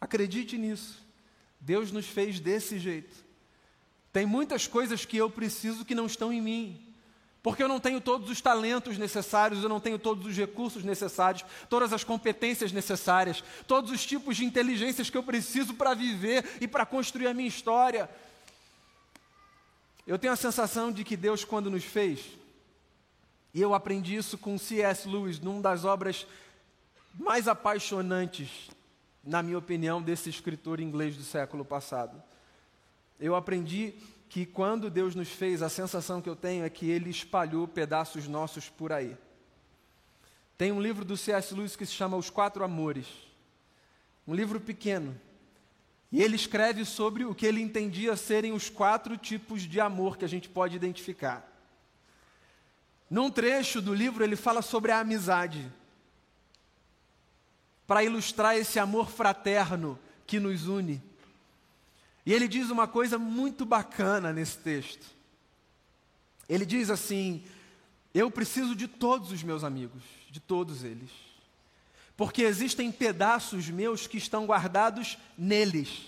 Acredite 0.00 0.58
nisso. 0.58 1.06
Deus 1.60 1.92
nos 1.92 2.06
fez 2.06 2.40
desse 2.40 2.78
jeito. 2.78 3.14
Tem 4.12 4.26
muitas 4.26 4.66
coisas 4.66 5.04
que 5.04 5.16
eu 5.16 5.30
preciso 5.30 5.84
que 5.84 5.94
não 5.94 6.06
estão 6.06 6.32
em 6.32 6.42
mim. 6.42 6.85
Porque 7.46 7.62
eu 7.62 7.68
não 7.68 7.78
tenho 7.78 8.00
todos 8.00 8.28
os 8.28 8.40
talentos 8.40 8.98
necessários, 8.98 9.62
eu 9.62 9.68
não 9.68 9.78
tenho 9.78 10.00
todos 10.00 10.26
os 10.26 10.36
recursos 10.36 10.82
necessários, 10.82 11.44
todas 11.70 11.92
as 11.92 12.02
competências 12.02 12.72
necessárias, 12.72 13.44
todos 13.68 13.92
os 13.92 14.04
tipos 14.04 14.36
de 14.36 14.44
inteligências 14.44 15.08
que 15.08 15.16
eu 15.16 15.22
preciso 15.22 15.72
para 15.74 15.94
viver 15.94 16.44
e 16.60 16.66
para 16.66 16.84
construir 16.84 17.28
a 17.28 17.32
minha 17.32 17.46
história. 17.46 18.10
Eu 20.04 20.18
tenho 20.18 20.32
a 20.32 20.36
sensação 20.36 20.90
de 20.90 21.04
que 21.04 21.16
Deus, 21.16 21.44
quando 21.44 21.70
nos 21.70 21.84
fez, 21.84 22.18
e 23.54 23.62
eu 23.62 23.74
aprendi 23.74 24.16
isso 24.16 24.36
com 24.36 24.58
C.S. 24.58 25.06
Lewis, 25.06 25.38
numa 25.38 25.62
das 25.62 25.84
obras 25.84 26.26
mais 27.14 27.46
apaixonantes, 27.46 28.68
na 29.22 29.40
minha 29.40 29.58
opinião, 29.58 30.02
desse 30.02 30.28
escritor 30.28 30.80
inglês 30.80 31.16
do 31.16 31.22
século 31.22 31.64
passado. 31.64 32.20
Eu 33.20 33.36
aprendi 33.36 33.94
que 34.28 34.44
quando 34.44 34.90
Deus 34.90 35.14
nos 35.14 35.28
fez, 35.28 35.62
a 35.62 35.68
sensação 35.68 36.20
que 36.20 36.28
eu 36.28 36.36
tenho 36.36 36.64
é 36.64 36.70
que 36.70 36.90
Ele 36.90 37.10
espalhou 37.10 37.66
pedaços 37.66 38.26
nossos 38.26 38.68
por 38.68 38.92
aí. 38.92 39.16
Tem 40.58 40.72
um 40.72 40.80
livro 40.80 41.04
do 41.04 41.16
C.S. 41.16 41.54
Lewis 41.54 41.76
que 41.76 41.86
se 41.86 41.92
chama 41.92 42.16
Os 42.16 42.30
Quatro 42.30 42.64
Amores. 42.64 43.06
Um 44.26 44.34
livro 44.34 44.60
pequeno, 44.60 45.18
e 46.10 46.22
ele 46.22 46.36
escreve 46.36 46.84
sobre 46.84 47.24
o 47.24 47.34
que 47.34 47.46
ele 47.46 47.60
entendia 47.60 48.16
serem 48.16 48.52
os 48.52 48.70
quatro 48.70 49.16
tipos 49.16 49.62
de 49.62 49.80
amor 49.80 50.16
que 50.16 50.24
a 50.24 50.28
gente 50.28 50.48
pode 50.48 50.74
identificar. 50.74 51.46
Num 53.10 53.30
trecho 53.30 53.80
do 53.80 53.94
livro, 53.94 54.24
ele 54.24 54.36
fala 54.36 54.62
sobre 54.62 54.92
a 54.92 55.00
amizade, 55.00 55.70
para 57.86 58.02
ilustrar 58.02 58.56
esse 58.56 58.78
amor 58.78 59.10
fraterno 59.10 59.98
que 60.26 60.40
nos 60.40 60.66
une. 60.66 61.02
E 62.26 62.32
ele 62.34 62.46
diz 62.48 62.68
uma 62.68 62.86
coisa 62.88 63.16
muito 63.18 63.64
bacana 63.64 64.32
nesse 64.32 64.58
texto. 64.58 65.06
Ele 66.48 66.66
diz 66.66 66.90
assim: 66.90 67.44
Eu 68.12 68.30
preciso 68.30 68.74
de 68.74 68.86
todos 68.86 69.32
os 69.32 69.42
meus 69.42 69.64
amigos, 69.64 70.02
de 70.30 70.40
todos 70.40 70.84
eles 70.84 71.26
porque 72.16 72.42
existem 72.42 72.90
pedaços 72.90 73.68
meus 73.68 74.06
que 74.06 74.16
estão 74.16 74.46
guardados 74.46 75.18
neles. 75.36 76.06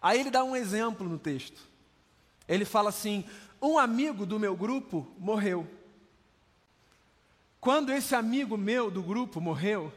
Aí 0.00 0.20
ele 0.20 0.30
dá 0.30 0.44
um 0.44 0.54
exemplo 0.54 1.08
no 1.08 1.18
texto. 1.18 1.60
Ele 2.46 2.64
fala 2.64 2.90
assim: 2.90 3.24
um 3.62 3.78
amigo 3.78 4.26
do 4.26 4.38
meu 4.38 4.54
grupo 4.54 5.08
morreu. 5.18 5.66
Quando 7.60 7.92
esse 7.92 8.14
amigo 8.14 8.56
meu 8.56 8.90
do 8.90 9.02
grupo 9.02 9.40
morreu, 9.40 9.92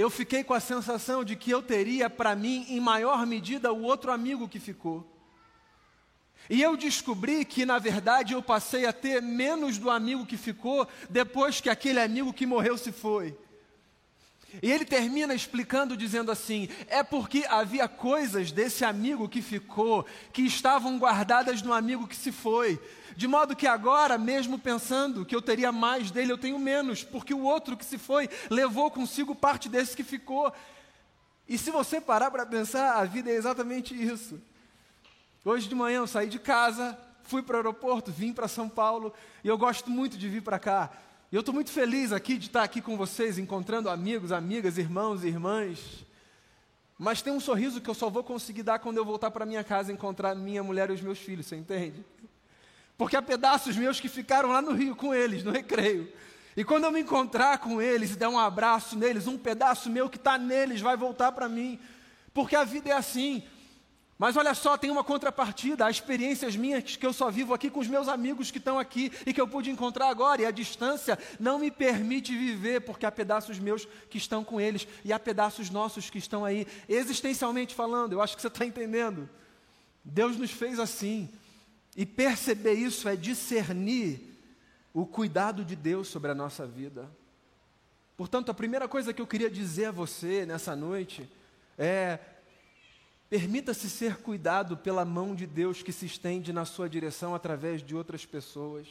eu 0.00 0.08
fiquei 0.08 0.42
com 0.42 0.54
a 0.54 0.60
sensação 0.60 1.22
de 1.22 1.36
que 1.36 1.50
eu 1.50 1.62
teria 1.62 2.08
para 2.08 2.34
mim, 2.34 2.64
em 2.68 2.80
maior 2.80 3.26
medida, 3.26 3.72
o 3.72 3.82
outro 3.82 4.10
amigo 4.10 4.48
que 4.48 4.58
ficou. 4.58 5.06
E 6.48 6.62
eu 6.62 6.76
descobri 6.76 7.44
que, 7.44 7.66
na 7.66 7.78
verdade, 7.78 8.32
eu 8.32 8.42
passei 8.42 8.86
a 8.86 8.92
ter 8.92 9.20
menos 9.20 9.76
do 9.76 9.90
amigo 9.90 10.24
que 10.24 10.38
ficou 10.38 10.88
depois 11.10 11.60
que 11.60 11.68
aquele 11.68 12.00
amigo 12.00 12.32
que 12.32 12.46
morreu 12.46 12.78
se 12.78 12.90
foi. 12.90 13.36
E 14.62 14.70
ele 14.70 14.84
termina 14.84 15.34
explicando 15.34 15.96
dizendo 15.96 16.30
assim: 16.30 16.68
é 16.88 17.02
porque 17.02 17.44
havia 17.48 17.86
coisas 17.86 18.50
desse 18.50 18.84
amigo 18.84 19.28
que 19.28 19.40
ficou 19.40 20.04
que 20.32 20.42
estavam 20.42 20.98
guardadas 20.98 21.62
no 21.62 21.72
amigo 21.72 22.08
que 22.08 22.16
se 22.16 22.32
foi. 22.32 22.80
De 23.16 23.28
modo 23.28 23.56
que 23.56 23.66
agora, 23.66 24.16
mesmo 24.16 24.58
pensando 24.58 25.24
que 25.24 25.34
eu 25.34 25.42
teria 25.42 25.70
mais 25.70 26.10
dele, 26.10 26.32
eu 26.32 26.38
tenho 26.38 26.58
menos, 26.58 27.04
porque 27.04 27.34
o 27.34 27.42
outro 27.42 27.76
que 27.76 27.84
se 27.84 27.98
foi 27.98 28.28
levou 28.48 28.90
consigo 28.90 29.34
parte 29.34 29.68
desse 29.68 29.96
que 29.96 30.02
ficou. 30.04 30.52
E 31.48 31.58
se 31.58 31.70
você 31.70 32.00
parar 32.00 32.30
para 32.30 32.46
pensar, 32.46 32.96
a 32.96 33.04
vida 33.04 33.30
é 33.30 33.34
exatamente 33.34 33.94
isso. 33.94 34.40
Hoje 35.44 35.68
de 35.68 35.74
manhã 35.74 35.98
eu 35.98 36.06
saí 36.06 36.28
de 36.28 36.38
casa, 36.38 36.98
fui 37.24 37.42
para 37.42 37.54
o 37.54 37.56
aeroporto, 37.56 38.10
vim 38.10 38.32
para 38.32 38.48
São 38.48 38.68
Paulo, 38.68 39.12
e 39.42 39.48
eu 39.48 39.58
gosto 39.58 39.90
muito 39.90 40.16
de 40.16 40.28
vir 40.28 40.42
para 40.42 40.58
cá. 40.58 40.90
E 41.32 41.36
eu 41.36 41.40
estou 41.40 41.54
muito 41.54 41.70
feliz 41.70 42.12
aqui 42.12 42.36
de 42.36 42.46
estar 42.46 42.64
aqui 42.64 42.80
com 42.80 42.96
vocês, 42.96 43.38
encontrando 43.38 43.88
amigos, 43.88 44.32
amigas, 44.32 44.78
irmãos 44.78 45.22
e 45.22 45.28
irmãs. 45.28 46.04
Mas 46.98 47.22
tem 47.22 47.32
um 47.32 47.38
sorriso 47.38 47.80
que 47.80 47.88
eu 47.88 47.94
só 47.94 48.10
vou 48.10 48.24
conseguir 48.24 48.64
dar 48.64 48.80
quando 48.80 48.96
eu 48.96 49.04
voltar 49.04 49.30
para 49.30 49.46
minha 49.46 49.62
casa 49.62 49.92
e 49.92 49.94
encontrar 49.94 50.34
minha 50.34 50.62
mulher 50.62 50.90
e 50.90 50.92
os 50.92 51.00
meus 51.00 51.20
filhos, 51.20 51.46
você 51.46 51.54
entende? 51.54 52.04
Porque 52.98 53.16
há 53.16 53.22
pedaços 53.22 53.76
meus 53.76 54.00
que 54.00 54.08
ficaram 54.08 54.48
lá 54.48 54.60
no 54.60 54.72
Rio 54.72 54.96
com 54.96 55.14
eles, 55.14 55.44
no 55.44 55.52
recreio. 55.52 56.12
E 56.56 56.64
quando 56.64 56.84
eu 56.84 56.92
me 56.92 57.00
encontrar 57.00 57.58
com 57.58 57.80
eles 57.80 58.10
e 58.10 58.16
der 58.16 58.28
um 58.28 58.38
abraço 58.38 58.98
neles, 58.98 59.28
um 59.28 59.38
pedaço 59.38 59.88
meu 59.88 60.10
que 60.10 60.16
está 60.16 60.36
neles 60.36 60.80
vai 60.80 60.96
voltar 60.96 61.30
para 61.30 61.48
mim. 61.48 61.78
Porque 62.34 62.56
a 62.56 62.64
vida 62.64 62.90
é 62.90 62.92
assim. 62.92 63.44
Mas 64.20 64.36
olha 64.36 64.52
só, 64.52 64.76
tem 64.76 64.90
uma 64.90 65.02
contrapartida, 65.02 65.86
há 65.86 65.90
experiências 65.90 66.54
minhas 66.54 66.94
que 66.94 67.06
eu 67.06 67.12
só 67.14 67.30
vivo 67.30 67.54
aqui 67.54 67.70
com 67.70 67.80
os 67.80 67.88
meus 67.88 68.06
amigos 68.06 68.50
que 68.50 68.58
estão 68.58 68.78
aqui 68.78 69.10
e 69.24 69.32
que 69.32 69.40
eu 69.40 69.48
pude 69.48 69.70
encontrar 69.70 70.10
agora, 70.10 70.42
e 70.42 70.44
a 70.44 70.50
distância 70.50 71.18
não 71.38 71.58
me 71.58 71.70
permite 71.70 72.36
viver, 72.36 72.82
porque 72.82 73.06
há 73.06 73.10
pedaços 73.10 73.58
meus 73.58 73.88
que 74.10 74.18
estão 74.18 74.44
com 74.44 74.60
eles 74.60 74.86
e 75.06 75.10
há 75.10 75.18
pedaços 75.18 75.70
nossos 75.70 76.10
que 76.10 76.18
estão 76.18 76.44
aí, 76.44 76.66
existencialmente 76.86 77.74
falando, 77.74 78.12
eu 78.12 78.20
acho 78.20 78.36
que 78.36 78.42
você 78.42 78.48
está 78.48 78.66
entendendo. 78.66 79.26
Deus 80.04 80.36
nos 80.36 80.50
fez 80.50 80.78
assim, 80.78 81.26
e 81.96 82.04
perceber 82.04 82.74
isso 82.74 83.08
é 83.08 83.16
discernir 83.16 84.38
o 84.92 85.06
cuidado 85.06 85.64
de 85.64 85.74
Deus 85.74 86.08
sobre 86.08 86.30
a 86.30 86.34
nossa 86.34 86.66
vida. 86.66 87.10
Portanto, 88.18 88.50
a 88.50 88.54
primeira 88.54 88.86
coisa 88.86 89.14
que 89.14 89.22
eu 89.22 89.26
queria 89.26 89.50
dizer 89.50 89.86
a 89.86 89.92
você 89.92 90.44
nessa 90.44 90.76
noite 90.76 91.26
é 91.78 92.18
Permita-se 93.30 93.88
ser 93.88 94.16
cuidado 94.16 94.76
pela 94.76 95.04
mão 95.04 95.36
de 95.36 95.46
Deus 95.46 95.82
que 95.82 95.92
se 95.92 96.04
estende 96.04 96.52
na 96.52 96.64
sua 96.64 96.88
direção 96.88 97.32
através 97.32 97.80
de 97.80 97.94
outras 97.94 98.26
pessoas. 98.26 98.88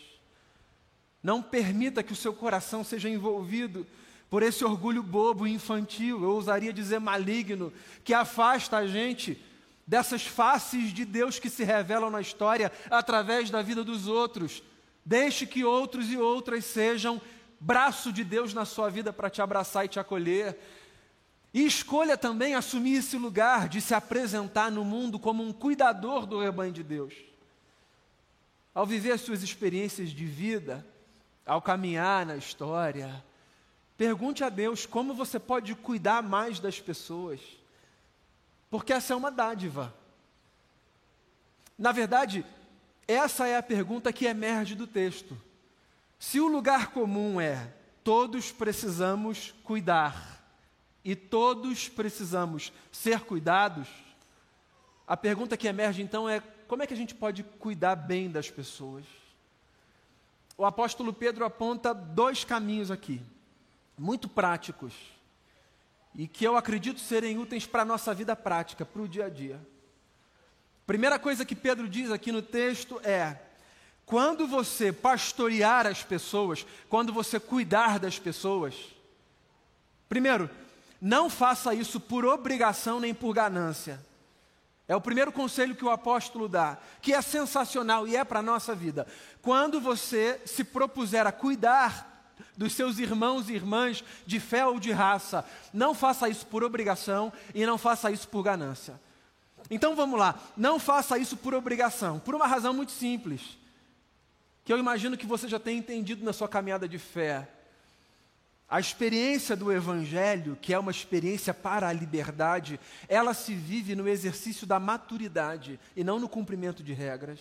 Não 1.22 1.41
permita 1.41 2.01
que 2.01 2.13
o 2.13 2.15
seu 2.15 2.34
coração 2.34 2.81
seja 2.81 3.10
envolvido 3.10 3.86
por 4.29 4.41
esse 4.41 4.63
orgulho 4.63 5.03
bobo 5.03 5.46
e 5.46 5.51
infantil, 5.51 6.24
eu 6.24 6.29
ousaria 6.29 6.72
dizer 6.72 7.00
maligno, 7.00 7.74
que 8.03 8.13
afasta 8.13 8.77
a 8.77 8.88
gente 8.88 9.38
dessas 9.86 10.25
faces 10.25 10.93
de 10.93 11.03
Deus 11.03 11.38
que 11.38 11.50
se 11.50 11.63
revelam 11.63 12.10
na 12.10 12.22
história 12.22 12.72
através 12.89 13.50
da 13.50 13.62
vida 13.62 13.84
dos 13.84 14.08
outros. 14.08 14.63
Deixe 15.03 15.46
que 15.46 15.65
outros 15.65 16.10
e 16.12 16.15
outras 16.17 16.63
sejam 16.63 17.19
braço 17.60 18.13
de 18.13 18.24
Deus 18.24 18.53
na 18.53 18.63
sua 18.63 18.89
vida 18.89 19.12
para 19.12 19.29
te 19.29 19.41
abraçar 19.41 19.84
e 19.84 19.89
te 19.89 20.00
acolher. 20.00 20.58
E 21.53 21.65
escolha 21.65 22.18
também 22.18 22.53
assumir 22.53 22.98
esse 22.98 23.18
lugar 23.18 23.68
de 23.68 23.82
se 23.82 23.94
apresentar 23.94 24.72
no 24.72 24.86
mundo 24.86 25.18
como 25.18 25.44
um 25.44 25.51
cuidador 25.51 26.25
do 26.25 26.39
rebanho 26.39 26.72
de 26.72 26.84
Deus. 26.84 27.13
Ao 28.74 28.86
viver 28.86 29.12
as 29.12 29.22
suas 29.22 29.41
experiências 29.41 30.10
de 30.10 30.25
vida, 30.25 30.86
ao 31.46 31.62
caminhar 31.62 32.25
na 32.25 32.38
história, 32.38 33.24
pergunte 33.98 34.44
a 34.44 34.50
Deus 34.50 34.86
como 34.86 35.13
você 35.13 35.39
pode 35.39 35.74
cuidar 35.74 36.22
mais 36.22 36.60
das 36.60 36.79
pessoas, 36.79 37.41
porque 38.70 38.94
essa 38.94 39.13
é 39.13 39.15
uma 39.15 39.32
dádiva. 39.32 39.94
Na 41.77 41.91
verdade, 41.91 42.46
essa 43.08 43.48
é 43.48 43.58
a 43.58 43.63
pergunta 43.63 44.13
que 44.13 44.25
emerge 44.25 44.75
do 44.75 44.86
texto. 44.86 45.36
Se 46.20 46.39
o 46.39 46.48
lugar 46.48 46.91
comum 46.91 47.41
é 47.41 47.74
todos 48.03 48.51
precisamos 48.51 49.53
cuidar, 49.63 50.38
e 51.03 51.15
todos 51.15 51.88
precisamos 51.88 52.74
ser 52.91 53.22
cuidados, 53.22 53.88
a 55.08 55.18
pergunta 55.18 55.58
que 55.58 55.68
emerge 55.68 56.01
então 56.01 56.29
é: 56.29 56.39
como 56.68 56.84
é 56.84 56.88
que 56.88 56.94
a 56.94 56.98
gente 56.98 57.15
pode 57.15 57.44
cuidar 57.44 57.96
bem 57.96 58.29
das 58.29 58.50
pessoas? 58.50 59.06
O 60.58 60.65
apóstolo 60.65 61.13
Pedro 61.13 61.46
aponta 61.46 61.94
dois 61.94 62.44
caminhos 62.44 62.91
aqui, 62.91 63.22
muito 63.98 64.27
práticos, 64.27 64.94
e 66.13 66.27
que 66.27 66.46
eu 66.46 66.58
acredito 66.58 67.00
serem 67.00 67.38
úteis 67.38 67.65
para 67.65 67.84
a 67.84 67.86
nossa 67.86 68.13
vida 68.13 68.36
prática, 68.36 68.86
para 68.86 69.01
o 69.01 69.08
dia 69.08 69.25
a 69.25 69.29
dia. 69.29 69.60
Primeira 70.86 71.18
coisa 71.18 71.46
que 71.46 71.56
Pedro 71.56 71.88
diz 71.88 72.12
aqui 72.12 72.32
no 72.32 72.41
texto 72.41 73.00
é: 73.03 73.39
quando 74.06 74.48
você 74.48 74.91
pastorear 74.91 75.88
as 75.88 76.03
pessoas, 76.03 76.65
quando 76.89 77.13
você 77.13 77.39
cuidar 77.39 78.00
das 78.00 78.20
pessoas, 78.20 78.75
primeiro, 80.10 80.50
não 81.01 81.29
faça 81.29 81.74
isso 81.74 82.00
por 82.00 82.25
obrigação 82.25 83.00
nem 83.00 83.13
por 83.13 83.34
ganância. 83.34 84.00
É 84.88 84.96
o 84.96 85.01
primeiro 85.01 85.32
conselho 85.32 85.75
que 85.75 85.86
o 85.86 85.91
apóstolo 85.91 86.48
dá, 86.50 86.77
que 87.01 87.13
é 87.13 87.22
sensacional 87.22 88.08
e 88.08 88.15
é 88.15 88.24
para 88.24 88.39
a 88.39 88.44
nossa 88.44 88.74
vida. 88.74 89.06
Quando 89.41 89.79
você 89.79 90.41
se 90.46 90.63
propuser 90.63 91.27
a 91.27 91.32
cuidar 91.32 92.34
dos 92.58 92.74
seus 92.74 92.98
irmãos 92.98 93.50
e 93.50 93.53
irmãs 93.53 94.03
de 94.25 94.39
fé 94.39 94.65
ou 94.65 94.79
de 94.79 94.91
raça, 94.91 95.46
não 95.72 95.94
faça 95.94 96.27
isso 96.27 96.46
por 96.48 96.63
obrigação 96.63 97.32
e 97.53 97.65
não 97.65 97.77
faça 97.77 98.10
isso 98.10 98.27
por 98.27 98.41
ganância. 98.41 99.00
Então 99.70 99.96
vamos 99.96 100.20
lá, 100.20 100.39
não 100.58 100.79
faça 100.79 101.18
isso 101.20 101.38
por 101.38 101.53
obrigação, 101.53 102.18
por 102.20 102.34
uma 102.34 102.48
razão 102.48 102.74
muito 102.74 102.91
simples, 102.91 103.60
que 104.65 104.74
eu 104.74 104.79
imagino 104.79 105.18
que 105.18 105.27
você 105.27 105.48
já 105.48 105.60
tenha 105.60 105.77
entendido 105.77 106.25
na 106.25 106.34
sua 106.34 106.50
caminhada 106.50 106.88
de 106.88 106.98
fé. 106.98 107.48
A 108.69 108.79
experiência 108.79 109.55
do 109.55 109.71
Evangelho, 109.71 110.57
que 110.61 110.73
é 110.73 110.77
uma 110.77 110.91
experiência 110.91 111.53
para 111.53 111.88
a 111.88 111.93
liberdade, 111.93 112.79
ela 113.07 113.33
se 113.33 113.55
vive 113.55 113.95
no 113.95 114.07
exercício 114.07 114.67
da 114.67 114.79
maturidade 114.79 115.79
e 115.95 116.03
não 116.03 116.19
no 116.19 116.29
cumprimento 116.29 116.83
de 116.83 116.93
regras. 116.93 117.39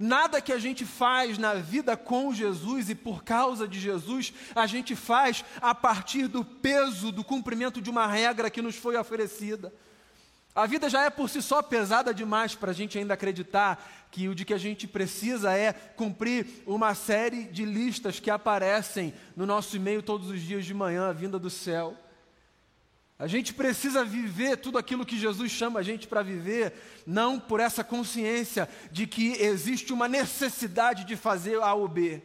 Nada 0.00 0.40
que 0.40 0.52
a 0.52 0.58
gente 0.58 0.84
faz 0.84 1.38
na 1.38 1.54
vida 1.54 1.96
com 1.96 2.34
Jesus 2.34 2.90
e 2.90 2.94
por 2.94 3.22
causa 3.22 3.68
de 3.68 3.78
Jesus, 3.78 4.32
a 4.54 4.66
gente 4.66 4.96
faz 4.96 5.44
a 5.60 5.74
partir 5.74 6.26
do 6.26 6.44
peso 6.44 7.12
do 7.12 7.22
cumprimento 7.22 7.80
de 7.80 7.88
uma 7.88 8.06
regra 8.06 8.50
que 8.50 8.60
nos 8.60 8.74
foi 8.74 8.96
oferecida. 8.96 9.72
A 10.56 10.64
vida 10.64 10.88
já 10.88 11.04
é 11.04 11.10
por 11.10 11.28
si 11.28 11.42
só 11.42 11.60
pesada 11.60 12.14
demais 12.14 12.54
para 12.54 12.70
a 12.70 12.74
gente 12.74 12.98
ainda 12.98 13.12
acreditar 13.12 14.08
que 14.10 14.26
o 14.26 14.34
de 14.34 14.42
que 14.42 14.54
a 14.54 14.58
gente 14.58 14.88
precisa 14.88 15.52
é 15.52 15.70
cumprir 15.70 16.46
uma 16.66 16.94
série 16.94 17.44
de 17.44 17.66
listas 17.66 18.18
que 18.18 18.30
aparecem 18.30 19.12
no 19.36 19.44
nosso 19.44 19.76
e-mail 19.76 20.02
todos 20.02 20.30
os 20.30 20.40
dias 20.40 20.64
de 20.64 20.72
manhã, 20.72 21.12
vinda 21.12 21.38
do 21.38 21.50
céu. 21.50 21.94
A 23.18 23.26
gente 23.26 23.52
precisa 23.52 24.02
viver 24.02 24.56
tudo 24.56 24.78
aquilo 24.78 25.04
que 25.04 25.18
Jesus 25.18 25.52
chama 25.52 25.80
a 25.80 25.82
gente 25.82 26.08
para 26.08 26.22
viver, 26.22 26.72
não 27.06 27.38
por 27.38 27.60
essa 27.60 27.84
consciência 27.84 28.66
de 28.90 29.06
que 29.06 29.32
existe 29.32 29.92
uma 29.92 30.08
necessidade 30.08 31.04
de 31.04 31.16
fazer 31.16 31.60
A 31.60 31.74
ou 31.74 31.86
B, 31.86 32.22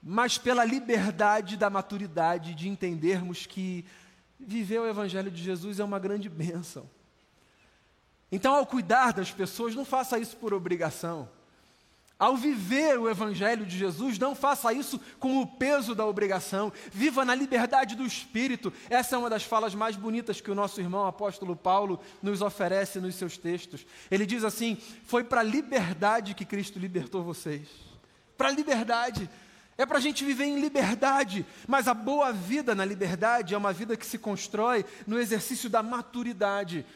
mas 0.00 0.38
pela 0.38 0.64
liberdade 0.64 1.56
da 1.56 1.68
maturidade 1.68 2.54
de 2.54 2.68
entendermos 2.68 3.46
que 3.46 3.84
viver 4.38 4.78
o 4.78 4.86
Evangelho 4.86 5.30
de 5.30 5.42
Jesus 5.42 5.80
é 5.80 5.84
uma 5.84 5.98
grande 5.98 6.28
bênção. 6.28 6.88
Então, 8.32 8.54
ao 8.54 8.64
cuidar 8.64 9.12
das 9.12 9.30
pessoas, 9.30 9.74
não 9.74 9.84
faça 9.84 10.18
isso 10.18 10.36
por 10.38 10.54
obrigação. 10.54 11.28
Ao 12.18 12.36
viver 12.36 12.98
o 13.00 13.10
Evangelho 13.10 13.66
de 13.66 13.76
Jesus, 13.76 14.16
não 14.16 14.32
faça 14.34 14.72
isso 14.72 15.00
com 15.18 15.42
o 15.42 15.46
peso 15.46 15.94
da 15.94 16.06
obrigação. 16.06 16.72
Viva 16.92 17.24
na 17.24 17.34
liberdade 17.34 17.96
do 17.96 18.06
Espírito. 18.06 18.72
Essa 18.88 19.16
é 19.16 19.18
uma 19.18 19.28
das 19.28 19.42
falas 19.42 19.74
mais 19.74 19.96
bonitas 19.96 20.40
que 20.40 20.50
o 20.50 20.54
nosso 20.54 20.80
irmão 20.80 21.04
apóstolo 21.04 21.56
Paulo 21.56 22.00
nos 22.22 22.40
oferece 22.40 23.00
nos 23.00 23.16
seus 23.16 23.36
textos. 23.36 23.84
Ele 24.08 24.24
diz 24.24 24.44
assim: 24.44 24.78
Foi 25.04 25.24
para 25.24 25.40
a 25.40 25.44
liberdade 25.44 26.32
que 26.32 26.44
Cristo 26.44 26.78
libertou 26.78 27.24
vocês. 27.24 27.68
Para 28.38 28.48
a 28.48 28.52
liberdade. 28.52 29.28
É 29.76 29.84
para 29.84 29.98
a 29.98 30.00
gente 30.00 30.24
viver 30.24 30.44
em 30.44 30.60
liberdade. 30.60 31.44
Mas 31.66 31.88
a 31.88 31.94
boa 31.94 32.32
vida 32.32 32.72
na 32.72 32.84
liberdade 32.84 33.52
é 33.52 33.58
uma 33.58 33.72
vida 33.72 33.96
que 33.96 34.06
se 34.06 34.16
constrói 34.16 34.84
no 35.08 35.18
exercício 35.18 35.68
da 35.68 35.82
maturidade. 35.82 36.86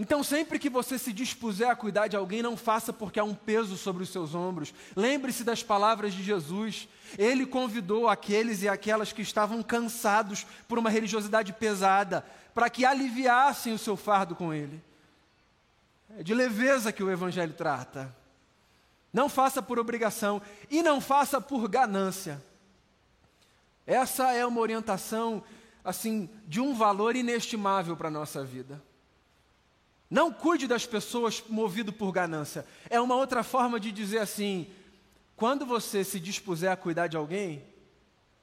Então, 0.00 0.22
sempre 0.22 0.60
que 0.60 0.70
você 0.70 0.96
se 0.96 1.12
dispuser 1.12 1.68
a 1.68 1.74
cuidar 1.74 2.06
de 2.06 2.14
alguém, 2.14 2.40
não 2.40 2.56
faça 2.56 2.92
porque 2.92 3.18
há 3.18 3.24
um 3.24 3.34
peso 3.34 3.76
sobre 3.76 4.04
os 4.04 4.10
seus 4.10 4.32
ombros. 4.32 4.72
Lembre-se 4.94 5.42
das 5.42 5.60
palavras 5.60 6.14
de 6.14 6.22
Jesus. 6.22 6.88
Ele 7.18 7.44
convidou 7.44 8.06
aqueles 8.06 8.62
e 8.62 8.68
aquelas 8.68 9.12
que 9.12 9.22
estavam 9.22 9.60
cansados 9.60 10.46
por 10.68 10.78
uma 10.78 10.88
religiosidade 10.88 11.52
pesada, 11.52 12.24
para 12.54 12.70
que 12.70 12.84
aliviassem 12.84 13.72
o 13.72 13.78
seu 13.78 13.96
fardo 13.96 14.36
com 14.36 14.54
ele. 14.54 14.80
É 16.16 16.22
de 16.22 16.32
leveza 16.32 16.92
que 16.92 17.02
o 17.02 17.10
Evangelho 17.10 17.54
trata. 17.54 18.14
Não 19.12 19.28
faça 19.28 19.60
por 19.60 19.80
obrigação 19.80 20.40
e 20.70 20.80
não 20.80 21.00
faça 21.00 21.40
por 21.40 21.66
ganância. 21.68 22.40
Essa 23.84 24.32
é 24.32 24.46
uma 24.46 24.60
orientação, 24.60 25.42
assim, 25.82 26.30
de 26.46 26.60
um 26.60 26.72
valor 26.72 27.16
inestimável 27.16 27.96
para 27.96 28.06
a 28.06 28.12
nossa 28.12 28.44
vida. 28.44 28.80
Não 30.10 30.32
cuide 30.32 30.66
das 30.66 30.86
pessoas 30.86 31.42
movido 31.48 31.92
por 31.92 32.12
ganância. 32.12 32.64
É 32.88 33.00
uma 33.00 33.14
outra 33.14 33.42
forma 33.42 33.78
de 33.78 33.92
dizer 33.92 34.18
assim: 34.18 34.66
quando 35.36 35.66
você 35.66 36.02
se 36.02 36.18
dispuser 36.18 36.70
a 36.72 36.76
cuidar 36.76 37.08
de 37.08 37.16
alguém, 37.16 37.62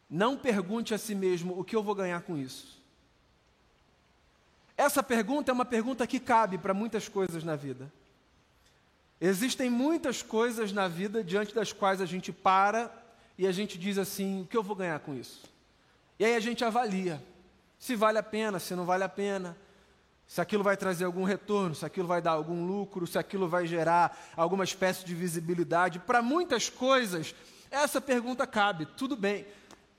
não 0.10 0.38
pergunte 0.38 0.94
a 0.94 0.98
si 0.98 1.16
mesmo 1.16 1.60
o 1.60 1.64
que 1.64 1.76
eu 1.76 1.82
vou 1.82 1.96
ganhar 1.96 2.22
com 2.22 2.38
isso. 2.38 2.82
Essa 4.78 5.02
pergunta 5.02 5.52
é 5.52 5.54
uma 5.54 5.66
pergunta 5.66 6.06
que 6.06 6.20
cabe 6.20 6.58
para 6.58 6.74
muitas 6.74 7.08
coisas 7.08 7.44
na 7.44 7.56
vida. 7.56 7.92
Existem 9.20 9.70
muitas 9.70 10.22
coisas 10.22 10.72
na 10.72 10.88
vida 10.88 11.24
diante 11.24 11.56
das 11.56 11.72
quais 11.72 12.02
a 12.02 12.06
gente 12.06 12.32
para 12.32 12.92
e 13.38 13.48
a 13.48 13.52
gente 13.52 13.78
diz 13.78 13.98
assim: 13.98 14.42
o 14.42 14.46
que 14.46 14.56
eu 14.56 14.64
vou 14.64 14.76
ganhar 14.76 15.00
com 15.00 15.16
isso? 15.16 15.44
E 16.20 16.26
aí 16.26 16.36
a 16.36 16.40
gente 16.40 16.64
avalia 16.64 17.22
se 17.80 17.96
vale 17.96 18.18
a 18.18 18.24
pena, 18.24 18.60
se 18.60 18.76
não 18.76 18.86
vale 18.86 19.04
a 19.04 19.10
pena 19.10 19.56
se 20.28 20.42
aquilo 20.42 20.64
vai 20.64 20.76
trazer 20.76 21.06
algum 21.06 21.24
retorno, 21.24 21.76
se 21.76 21.86
aquilo 21.86 22.08
vai 22.08 22.22
dar 22.22 22.32
algum 22.32 22.66
lucro, 22.66 23.06
se 23.06 23.18
aquilo 23.18 23.48
vai 23.48 23.68
gerar 23.68 24.18
alguma 24.36 24.64
espécie 24.64 25.06
de 25.06 25.14
visibilidade. 25.14 26.00
Para 26.00 26.22
muitas 26.22 26.70
coisas, 26.70 27.36
essa 27.70 28.02
pergunta 28.02 28.48
cabe, 28.48 28.86
tudo 28.98 29.16
bem. 29.16 29.46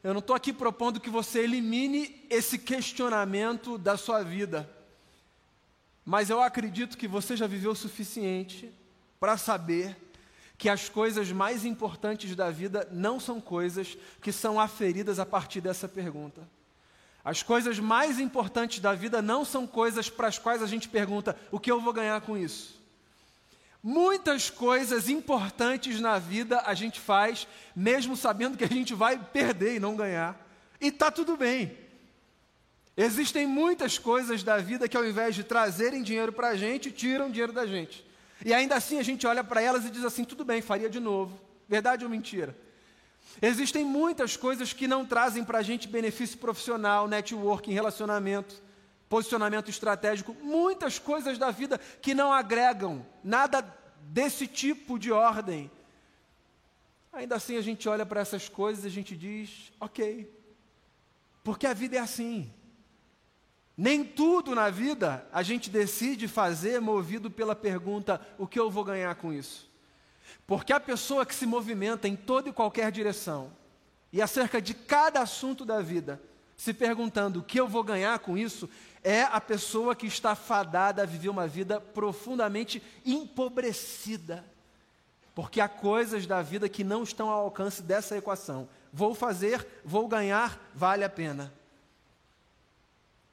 Eu 0.03 0.13
não 0.13 0.21
estou 0.21 0.37
aqui 0.37 0.53
propondo 0.53 1.01
que 1.01 1.11
você 1.11 1.41
elimine 1.41 2.25
esse 2.29 2.59
questionamento 2.59 3.79
da 3.79 3.97
sua 3.97 4.23
vida, 4.23 4.69
mas 6.05 6.31
eu 6.31 6.41
acredito 6.41 6.97
que 6.97 7.09
você 7.09 7.37
já 7.37 7.47
viveu 7.47 7.73
o 7.73 7.77
suficiente 7.77 8.73
para 9.19 9.37
saber 9.37 9.97
que 10.59 10.69
as 10.69 10.89
coisas 10.89 11.31
mais 11.33 11.65
importantes 11.65 12.35
da 12.35 12.51
vida 12.51 12.89
não 12.91 13.21
são 13.21 13.41
coisas 13.41 13.97
que 14.23 14.33
são 14.33 14.59
aferidas 14.59 15.19
a 15.19 15.27
partir 15.27 15.61
dessa 15.61 15.89
pergunta. 15.89 16.49
As 17.27 17.43
coisas 17.43 17.81
mais 17.81 18.21
importantes 18.21 18.79
da 18.79 18.95
vida 18.95 19.21
não 19.21 19.45
são 19.45 19.67
coisas 19.67 20.09
para 20.09 20.29
as 20.29 20.39
quais 20.39 20.63
a 20.63 20.67
gente 20.69 20.89
pergunta: 20.89 21.37
o 21.51 21.59
que 21.59 21.73
eu 21.73 21.81
vou 21.81 21.93
ganhar 21.93 22.21
com 22.21 22.39
isso? 22.39 22.81
Muitas 23.83 24.49
coisas 24.49 25.09
importantes 25.09 26.01
na 26.01 26.21
vida 26.21 26.63
a 26.65 26.73
gente 26.73 27.01
faz, 27.01 27.49
mesmo 27.75 28.17
sabendo 28.17 28.57
que 28.57 28.63
a 28.63 28.69
gente 28.69 28.95
vai 28.95 29.19
perder 29.19 29.75
e 29.75 29.81
não 29.81 29.97
ganhar. 29.97 30.41
E 30.81 30.87
está 30.87 31.11
tudo 31.11 31.37
bem. 31.37 31.77
Existem 32.97 33.45
muitas 33.45 33.99
coisas 33.99 34.45
da 34.45 34.59
vida 34.59 34.89
que, 34.89 34.97
ao 34.97 35.05
invés 35.05 35.35
de 35.35 35.43
trazerem 35.43 36.05
dinheiro 36.05 36.33
para 36.33 36.51
a 36.51 36.57
gente, 36.57 36.93
tiram 36.93 37.29
dinheiro 37.29 37.53
da 37.53 37.67
gente. 37.67 38.07
E 38.45 38.55
ainda 38.55 38.77
assim 38.77 39.01
a 39.01 39.03
gente 39.03 39.27
olha 39.27 39.43
para 39.43 39.61
elas 39.61 39.85
e 39.85 39.91
diz 39.91 40.05
assim: 40.05 40.23
tudo 40.23 40.45
bem, 40.45 40.63
faria 40.63 40.89
de 40.89 41.01
novo. 41.01 41.37
Verdade 41.69 42.05
ou 42.05 42.11
mentira? 42.11 42.57
Existem 43.41 43.85
muitas 43.85 44.37
coisas 44.37 44.73
que 44.73 44.89
não 44.89 45.05
trazem 45.05 45.45
para 45.45 45.59
a 45.59 45.63
gente 45.63 45.89
benefício 45.89 46.39
profissional, 46.39 47.07
networking, 47.07 47.73
relacionamento, 47.73 48.63
posicionamento 49.09 49.69
estratégico, 49.69 50.35
muitas 50.43 50.99
coisas 50.99 51.39
da 51.39 51.51
vida 51.51 51.79
que 52.01 52.15
não 52.15 52.33
agregam 52.33 53.05
nada 53.23 53.63
desse 54.03 54.47
tipo 54.47 54.99
de 54.99 55.13
ordem. 55.13 55.71
Ainda 57.13 57.37
assim 57.37 57.57
a 57.57 57.63
gente 57.63 57.89
olha 57.89 58.05
para 58.05 58.21
essas 58.21 58.49
coisas 58.49 58.85
e 58.85 58.89
a 58.89 58.91
gente 58.91 59.17
diz, 59.17 59.73
ok, 59.81 60.31
porque 61.43 61.67
a 61.67 61.75
vida 61.75 61.97
é 61.97 62.01
assim. 62.01 62.53
Nem 63.77 64.03
tudo 64.03 64.55
na 64.55 64.71
vida 64.71 65.29
a 65.33 65.43
gente 65.43 65.69
decide 65.69 66.27
fazer 66.27 66.81
movido 66.81 67.31
pela 67.31 67.55
pergunta: 67.55 68.21
o 68.39 68.47
que 68.47 68.59
eu 68.59 68.71
vou 68.71 68.83
ganhar 68.83 69.15
com 69.17 69.33
isso? 69.33 69.66
Porque 70.47 70.73
a 70.73 70.81
pessoa 70.81 71.27
que 71.27 71.35
se 71.35 71.47
movimenta 71.47 72.07
em 72.07 72.17
toda 72.17 72.49
e 72.49 72.53
qualquer 72.53 72.91
direção, 72.93 73.51
e 74.13 74.23
acerca 74.23 74.61
de 74.61 74.75
cada 74.75 75.21
assunto 75.21 75.65
da 75.65 75.81
vida, 75.81 76.21
se 76.57 76.73
perguntando 76.73 77.41
o 77.41 77.43
que 77.43 77.61
eu 77.61 77.69
vou 77.69 77.85
ganhar 77.85 78.19
com 78.19 78.37
isso, 78.37 78.69
é 79.03 79.23
a 79.23 79.41
pessoa 79.41 79.95
que 79.95 80.07
está 80.07 80.35
fadada 80.35 81.03
a 81.03 81.07
viver 81.07 81.29
uma 81.29 81.47
vida 81.47 81.81
profundamente 81.81 82.83
empobrecida. 83.05 84.45
Porque 85.35 85.61
há 85.61 85.69
coisas 85.69 86.27
da 86.27 86.41
vida 86.41 86.69
que 86.69 86.83
não 86.83 87.03
estão 87.03 87.29
ao 87.29 87.45
alcance 87.45 87.83
dessa 87.83 88.17
equação. 88.17 88.69
Vou 88.93 89.15
fazer, 89.15 89.67
vou 89.85 90.09
ganhar, 90.09 90.59
vale 90.75 91.05
a 91.05 91.11
pena. 91.11 91.53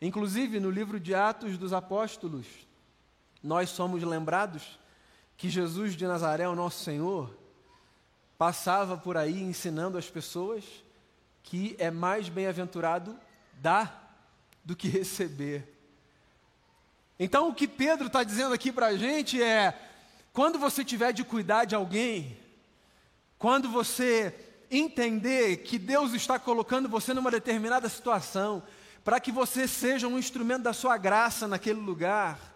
Inclusive, 0.01 0.59
no 0.59 0.69
livro 0.69 0.99
de 0.99 1.15
Atos 1.15 1.57
dos 1.57 1.71
Apóstolos, 1.71 2.45
nós 3.41 3.69
somos 3.69 4.03
lembrados 4.03 4.77
que 5.37 5.49
Jesus 5.49 5.95
de 5.95 6.05
Nazaré, 6.05 6.47
o 6.47 6.55
nosso 6.55 6.83
Senhor, 6.83 7.35
passava 8.37 8.97
por 8.97 9.17
aí 9.17 9.41
ensinando 9.41 9.97
as 9.97 10.09
pessoas 10.09 10.63
que 11.43 11.75
é 11.77 11.91
mais 11.91 12.29
bem-aventurado 12.29 13.17
dar 13.53 14.03
do 14.63 14.75
que 14.75 14.87
receber. 14.87 15.67
Então, 17.19 17.49
o 17.49 17.53
que 17.53 17.67
Pedro 17.67 18.07
está 18.07 18.23
dizendo 18.23 18.53
aqui 18.53 18.71
para 18.71 18.87
a 18.87 18.97
gente 18.97 19.41
é: 19.41 19.77
quando 20.31 20.57
você 20.57 20.83
tiver 20.83 21.13
de 21.13 21.23
cuidar 21.23 21.65
de 21.65 21.75
alguém, 21.75 22.37
quando 23.37 23.69
você 23.69 24.33
entender 24.71 25.57
que 25.57 25.77
Deus 25.77 26.13
está 26.13 26.39
colocando 26.39 26.89
você 26.89 27.13
numa 27.13 27.29
determinada 27.29 27.87
situação, 27.87 28.63
para 29.03 29.19
que 29.19 29.31
você 29.31 29.67
seja 29.67 30.07
um 30.07 30.17
instrumento 30.17 30.63
da 30.63 30.73
sua 30.73 30.97
graça 30.97 31.47
naquele 31.47 31.79
lugar, 31.79 32.52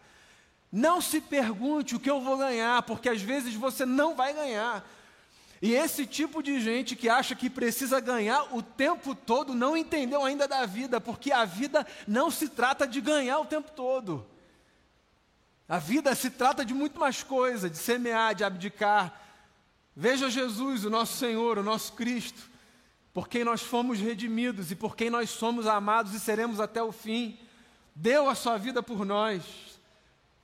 não 0.72 1.00
se 1.00 1.22
pergunte 1.22 1.96
o 1.96 2.00
que 2.00 2.10
eu 2.10 2.20
vou 2.22 2.38
ganhar, 2.38 2.82
porque 2.84 3.10
às 3.10 3.22
vezes 3.22 3.54
você 3.54 3.86
não 3.86 4.16
vai 4.16 4.34
ganhar. 4.34 4.88
E 5.62 5.74
esse 5.74 6.06
tipo 6.06 6.44
de 6.44 6.60
gente 6.60 6.96
que 6.96 7.10
acha 7.10 7.34
que 7.34 7.50
precisa 7.50 8.00
ganhar 8.00 8.56
o 8.56 8.62
tempo 8.62 9.16
todo 9.16 9.56
não 9.56 9.76
entendeu 9.76 10.24
ainda 10.24 10.48
da 10.48 10.66
vida, 10.66 11.02
porque 11.02 11.32
a 11.32 11.46
vida 11.46 11.86
não 12.08 12.30
se 12.30 12.50
trata 12.50 12.86
de 12.86 13.02
ganhar 13.02 13.40
o 13.40 13.46
tempo 13.46 13.72
todo. 13.72 14.26
A 15.68 15.80
vida 15.80 16.14
se 16.16 16.30
trata 16.30 16.64
de 16.64 16.74
muito 16.74 17.00
mais 17.00 17.24
coisa, 17.24 17.70
de 17.70 17.78
semear, 17.78 18.36
de 18.36 18.44
abdicar. 18.44 19.20
Veja 19.96 20.30
Jesus, 20.30 20.86
o 20.86 20.90
nosso 20.90 21.18
Senhor, 21.18 21.58
o 21.58 21.64
nosso 21.64 21.94
Cristo, 21.94 22.50
por 23.12 23.28
quem 23.28 23.44
nós 23.44 23.62
fomos 23.62 24.00
redimidos 24.00 24.70
e 24.70 24.76
por 24.76 24.96
quem 24.96 25.10
nós 25.10 25.30
somos 25.32 25.66
amados 25.66 26.14
e 26.14 26.20
seremos 26.20 26.60
até 26.60 26.84
o 26.84 26.92
fim. 26.92 27.38
Deu 27.96 28.30
a 28.30 28.36
sua 28.36 28.58
vida 28.58 28.84
por 28.84 29.04
nós. 29.04 29.44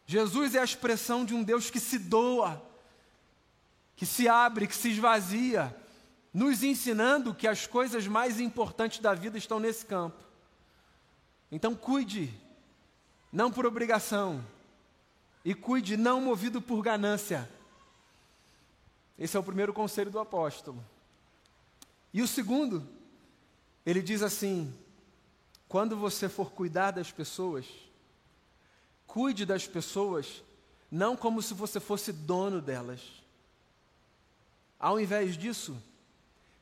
Jesus 0.05 0.55
é 0.55 0.59
a 0.59 0.63
expressão 0.63 1.25
de 1.25 1.33
um 1.33 1.43
Deus 1.43 1.69
que 1.69 1.79
se 1.79 1.97
doa 1.97 2.61
que 3.95 4.05
se 4.05 4.27
abre, 4.27 4.67
que 4.67 4.75
se 4.75 4.89
esvazia, 4.89 5.75
nos 6.33 6.63
ensinando 6.63 7.33
que 7.33 7.47
as 7.47 7.67
coisas 7.67 8.07
mais 8.07 8.39
importantes 8.39 8.99
da 8.99 9.13
vida 9.13 9.37
estão 9.37 9.59
nesse 9.59 9.85
campo. 9.85 10.21
Então 11.51 11.75
cuide, 11.75 12.33
não 13.31 13.51
por 13.51 13.65
obrigação, 13.65 14.43
e 15.45 15.53
cuide 15.53 15.95
não 15.95 16.19
movido 16.19 16.61
por 16.61 16.81
ganância. 16.81 17.49
Esse 19.17 19.37
é 19.37 19.39
o 19.39 19.43
primeiro 19.43 19.73
conselho 19.73 20.09
do 20.09 20.19
apóstolo. 20.19 20.83
E 22.11 22.21
o 22.21 22.27
segundo, 22.27 22.87
ele 23.85 24.01
diz 24.01 24.23
assim: 24.23 24.73
quando 25.67 25.95
você 25.95 26.27
for 26.27 26.51
cuidar 26.51 26.91
das 26.91 27.11
pessoas, 27.11 27.65
cuide 29.13 29.45
das 29.45 29.67
pessoas 29.67 30.41
não 30.91 31.15
como 31.15 31.39
se 31.39 31.53
você 31.53 31.79
fosse 31.79 32.11
dono 32.11 32.59
delas 32.59 32.99
ao 34.79 34.99
invés 34.99 35.37
disso, 35.37 35.77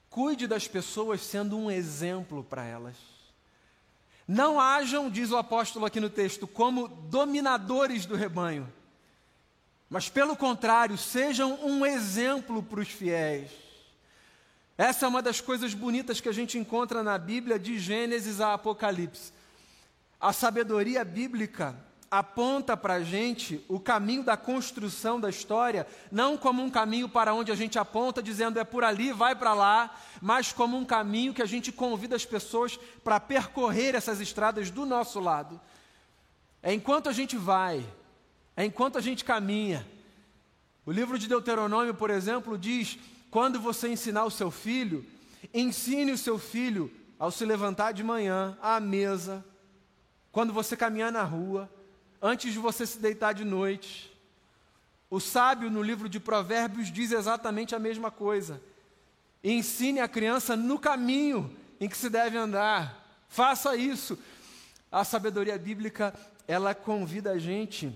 cuide 0.10 0.48
das 0.48 0.68
pessoas 0.68 1.22
sendo 1.22 1.58
um 1.58 1.72
exemplo 1.72 2.44
para 2.44 2.66
elas. 2.66 2.98
Não 4.28 4.60
hajam, 4.60 5.10
diz 5.10 5.32
o 5.32 5.38
apóstolo 5.38 5.86
aqui 5.86 6.02
no 6.02 6.10
texto, 6.10 6.46
como 6.46 6.90
dominadores 6.90 8.06
do 8.06 8.16
rebanho, 8.16 8.72
mas 9.90 10.10
pelo 10.10 10.36
contrário, 10.36 10.98
sejam 10.98 11.58
um 11.66 11.86
exemplo 11.86 12.62
para 12.62 12.82
os 12.82 12.90
fiéis. 12.90 13.50
Essa 14.78 15.06
é 15.06 15.10
uma 15.10 15.22
das 15.22 15.40
coisas 15.40 15.74
bonitas 15.74 16.20
que 16.20 16.30
a 16.30 16.34
gente 16.34 16.58
encontra 16.58 17.02
na 17.02 17.18
Bíblia, 17.18 17.58
de 17.58 17.80
Gênesis 17.80 18.42
a 18.42 18.54
Apocalipse. 18.54 19.32
A 20.20 20.34
sabedoria 20.34 21.04
bíblica 21.06 21.76
aponta 22.12 22.76
para 22.76 22.96
a 22.96 23.04
gente 23.04 23.64
o 23.70 23.80
caminho 23.80 24.22
da 24.22 24.36
construção 24.36 25.18
da 25.18 25.30
história, 25.30 25.88
não 26.12 26.36
como 26.36 26.62
um 26.62 26.70
caminho 26.70 27.08
para 27.08 27.34
onde 27.34 27.54
a 27.54 27.56
gente 27.56 27.80
aponta 27.80 28.22
dizendo 28.22 28.60
é 28.60 28.66
por 28.66 28.84
ali, 28.84 29.14
vai 29.14 29.34
para 29.34 29.54
lá, 29.54 29.96
mas 30.22 30.52
como 30.52 30.76
um 30.76 30.84
caminho 30.84 31.34
que 31.34 31.42
a 31.42 31.46
gente 31.46 31.72
convida 31.72 32.14
as 32.14 32.26
pessoas 32.26 32.78
para 33.02 33.18
percorrer 33.18 33.96
essas 33.96 34.20
estradas 34.20 34.70
do 34.70 34.86
nosso 34.86 35.22
lado. 35.22 35.60
É 36.62 36.74
enquanto 36.74 37.08
a 37.08 37.14
gente 37.14 37.38
vai, 37.38 37.82
é 38.58 38.66
enquanto 38.66 38.98
a 38.98 39.02
gente 39.02 39.24
caminha. 39.24 39.88
O 40.86 40.92
livro 40.92 41.18
de 41.18 41.30
Deuteronômio, 41.30 41.94
por 41.94 42.10
exemplo, 42.10 42.58
diz: 42.58 43.00
quando 43.30 43.58
você 43.58 43.88
ensinar 43.88 44.26
o 44.26 44.32
seu 44.32 44.52
filho, 44.52 45.06
ensine 45.54 46.12
o 46.12 46.18
seu 46.18 46.38
filho 46.38 46.92
ao 47.18 47.32
se 47.32 47.46
levantar 47.46 47.94
de 47.94 48.04
manhã 48.04 48.58
à 48.62 48.82
mesa, 48.82 49.46
quando 50.30 50.52
você 50.52 50.76
caminhar 50.76 51.12
na 51.12 51.24
rua, 51.24 51.70
antes 52.22 52.54
de 52.54 52.60
você 52.60 52.86
se 52.86 53.00
deitar 53.00 53.34
de 53.34 53.44
noite. 53.44 54.12
O 55.10 55.20
sábio 55.20 55.70
no 55.70 55.82
livro 55.82 56.08
de 56.08 56.20
Provérbios 56.20 56.92
diz 56.92 57.12
exatamente 57.12 57.76
a 57.76 57.80
mesma 57.80 58.12
coisa. 58.12 58.62
Ensine 59.44 60.00
a 60.00 60.08
criança 60.08 60.56
no 60.56 60.78
caminho 60.78 61.56
em 61.80 61.90
que 61.90 61.98
se 61.98 62.10
deve 62.10 62.38
andar. 62.38 63.04
Faça 63.28 63.76
isso. 63.76 64.18
A 64.92 65.04
sabedoria 65.04 65.58
bíblica, 65.58 66.14
ela 66.48 66.76
convida 66.76 67.32
a 67.32 67.40
gente 67.40 67.94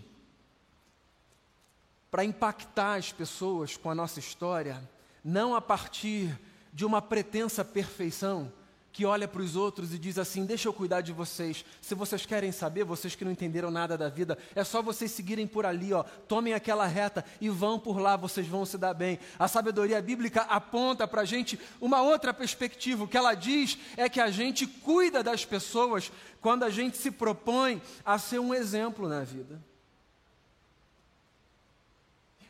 para 2.10 2.24
impactar 2.24 2.96
as 2.96 3.12
pessoas 3.12 3.76
com 3.76 3.90
a 3.90 3.96
nossa 3.96 4.20
história, 4.20 4.82
não 5.24 5.54
a 5.54 5.62
partir 5.62 6.34
de 6.74 6.86
uma 6.86 7.02
pretensa 7.02 7.64
perfeição, 7.64 8.52
que 8.96 9.06
olha 9.06 9.28
para 9.28 9.42
os 9.42 9.58
outros 9.58 9.94
e 9.94 10.00
diz 10.00 10.18
assim: 10.18 10.46
Deixa 10.46 10.70
eu 10.70 10.74
cuidar 10.74 11.02
de 11.02 11.12
vocês. 11.12 11.66
Se 11.82 11.94
vocês 11.94 12.26
querem 12.26 12.54
saber, 12.54 12.86
vocês 12.86 13.14
que 13.14 13.26
não 13.26 13.32
entenderam 13.34 13.70
nada 13.70 13.98
da 13.98 14.08
vida, 14.08 14.38
é 14.56 14.64
só 14.64 14.82
vocês 14.82 15.12
seguirem 15.12 15.46
por 15.46 15.66
ali, 15.66 15.92
ó. 15.92 16.04
Tomem 16.30 16.54
aquela 16.54 16.88
reta 16.88 17.26
e 17.42 17.50
vão 17.50 17.78
por 17.78 18.00
lá, 18.00 18.16
vocês 18.16 18.48
vão 18.48 18.66
se 18.66 18.78
dar 18.78 18.94
bem. 18.94 19.20
A 19.38 19.50
sabedoria 19.50 20.02
bíblica 20.02 20.44
aponta 20.44 21.06
para 21.06 21.24
a 21.24 21.26
gente 21.26 21.60
uma 21.82 22.02
outra 22.02 22.34
perspectiva. 22.34 23.04
O 23.04 23.08
que 23.08 23.18
ela 23.18 23.34
diz 23.34 23.78
é 23.98 24.08
que 24.08 24.22
a 24.22 24.32
gente 24.32 24.66
cuida 24.66 25.22
das 25.22 25.44
pessoas 25.44 26.10
quando 26.40 26.64
a 26.64 26.70
gente 26.70 26.96
se 26.96 27.12
propõe 27.12 27.82
a 28.06 28.18
ser 28.18 28.40
um 28.40 28.54
exemplo 28.54 29.10
na 29.10 29.26
vida. 29.26 29.62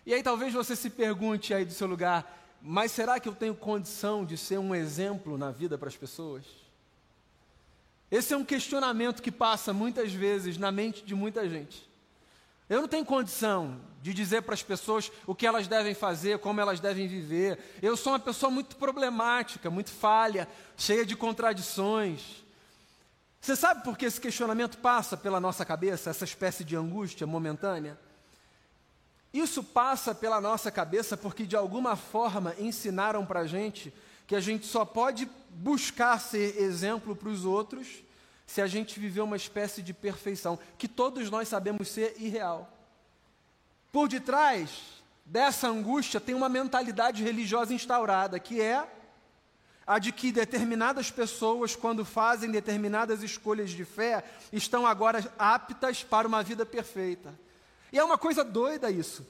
E 0.06 0.14
aí 0.14 0.22
talvez 0.22 0.54
você 0.54 0.76
se 0.76 0.92
pergunte 0.92 1.56
aí 1.56 1.66
do 1.66 1.74
seu 1.74 1.88
lugar, 1.88 2.45
mas 2.68 2.92
será 2.92 3.20
que 3.20 3.30
eu 3.30 3.36
tenho 3.36 3.54
condição 3.54 4.26
de 4.26 4.36
ser 4.36 4.58
um 4.58 4.74
exemplo 4.74 5.38
na 5.38 5.52
vida 5.52 5.78
para 5.78 5.88
as 5.88 5.96
pessoas? 5.96 6.44
Esse 8.10 8.34
é 8.34 8.38
um 8.38 8.44
questionamento 8.44 9.22
que 9.22 9.32
passa 9.32 9.72
muitas 9.72 10.12
vezes 10.12 10.58
na 10.58 10.72
mente 10.72 11.06
de 11.06 11.14
muita 11.14 11.48
gente. 11.48 11.88
Eu 12.68 12.82
não 12.82 12.88
tenho 12.88 13.06
condição 13.06 13.80
de 14.02 14.16
dizer 14.16 14.42
para 14.42 14.56
as 14.56 14.64
pessoas 14.64 15.12
o 15.28 15.36
que 15.36 15.46
elas 15.46 15.68
devem 15.68 15.94
fazer, 15.94 16.40
como 16.40 16.60
elas 16.60 16.80
devem 16.80 17.08
viver. 17.08 17.60
Eu 17.84 17.96
sou 17.96 18.14
uma 18.14 18.20
pessoa 18.20 18.50
muito 18.50 18.76
problemática, 18.78 19.70
muito 19.70 19.92
falha, 19.92 20.48
cheia 20.76 21.06
de 21.06 21.16
contradições. 21.16 22.44
Você 23.40 23.56
sabe 23.56 23.84
por 23.84 23.96
que 23.96 24.06
esse 24.06 24.20
questionamento 24.20 24.80
passa 24.80 25.16
pela 25.16 25.40
nossa 25.40 25.64
cabeça, 25.64 26.10
essa 26.10 26.26
espécie 26.26 26.64
de 26.64 26.76
angústia 26.76 27.28
momentânea? 27.28 27.96
Isso 29.36 29.62
passa 29.62 30.16
pela 30.16 30.40
nossa 30.40 30.72
cabeça 30.72 31.18
porque, 31.18 31.46
de 31.46 31.58
alguma 31.58 31.98
forma, 31.98 32.56
ensinaram 32.58 33.26
para 33.26 33.42
a 33.42 33.46
gente 33.46 33.94
que 34.26 34.34
a 34.34 34.40
gente 34.40 34.66
só 34.66 34.86
pode 34.86 35.30
buscar 35.50 36.22
ser 36.22 36.58
exemplo 36.58 37.14
para 37.18 37.28
os 37.28 37.44
outros 37.44 38.02
se 38.48 38.62
a 38.62 38.68
gente 38.68 38.98
viver 38.98 39.20
uma 39.20 39.36
espécie 39.36 39.82
de 39.82 39.94
perfeição, 39.94 40.58
que 40.78 40.88
todos 40.88 41.30
nós 41.30 41.50
sabemos 41.50 41.90
ser 41.90 42.16
irreal. 42.18 42.72
Por 43.92 44.08
detrás 44.08 44.70
dessa 45.26 45.68
angústia 45.68 46.22
tem 46.22 46.34
uma 46.34 46.48
mentalidade 46.48 47.22
religiosa 47.22 47.74
instaurada, 47.74 48.40
que 48.40 48.62
é 48.62 48.88
a 49.86 50.00
de 50.00 50.14
que 50.14 50.32
determinadas 50.32 51.12
pessoas, 51.12 51.76
quando 51.76 52.06
fazem 52.06 52.52
determinadas 52.52 53.22
escolhas 53.22 53.72
de 53.72 53.84
fé, 53.84 54.24
estão 54.54 54.88
agora 54.88 55.30
aptas 55.38 56.06
para 56.06 56.26
uma 56.26 56.42
vida 56.42 56.66
perfeita. 56.66 57.38
E 57.92 58.00
é 58.00 58.04
uma 58.04 58.18
coisa 58.18 58.44
doida 58.44 58.90
isso. 58.90 59.26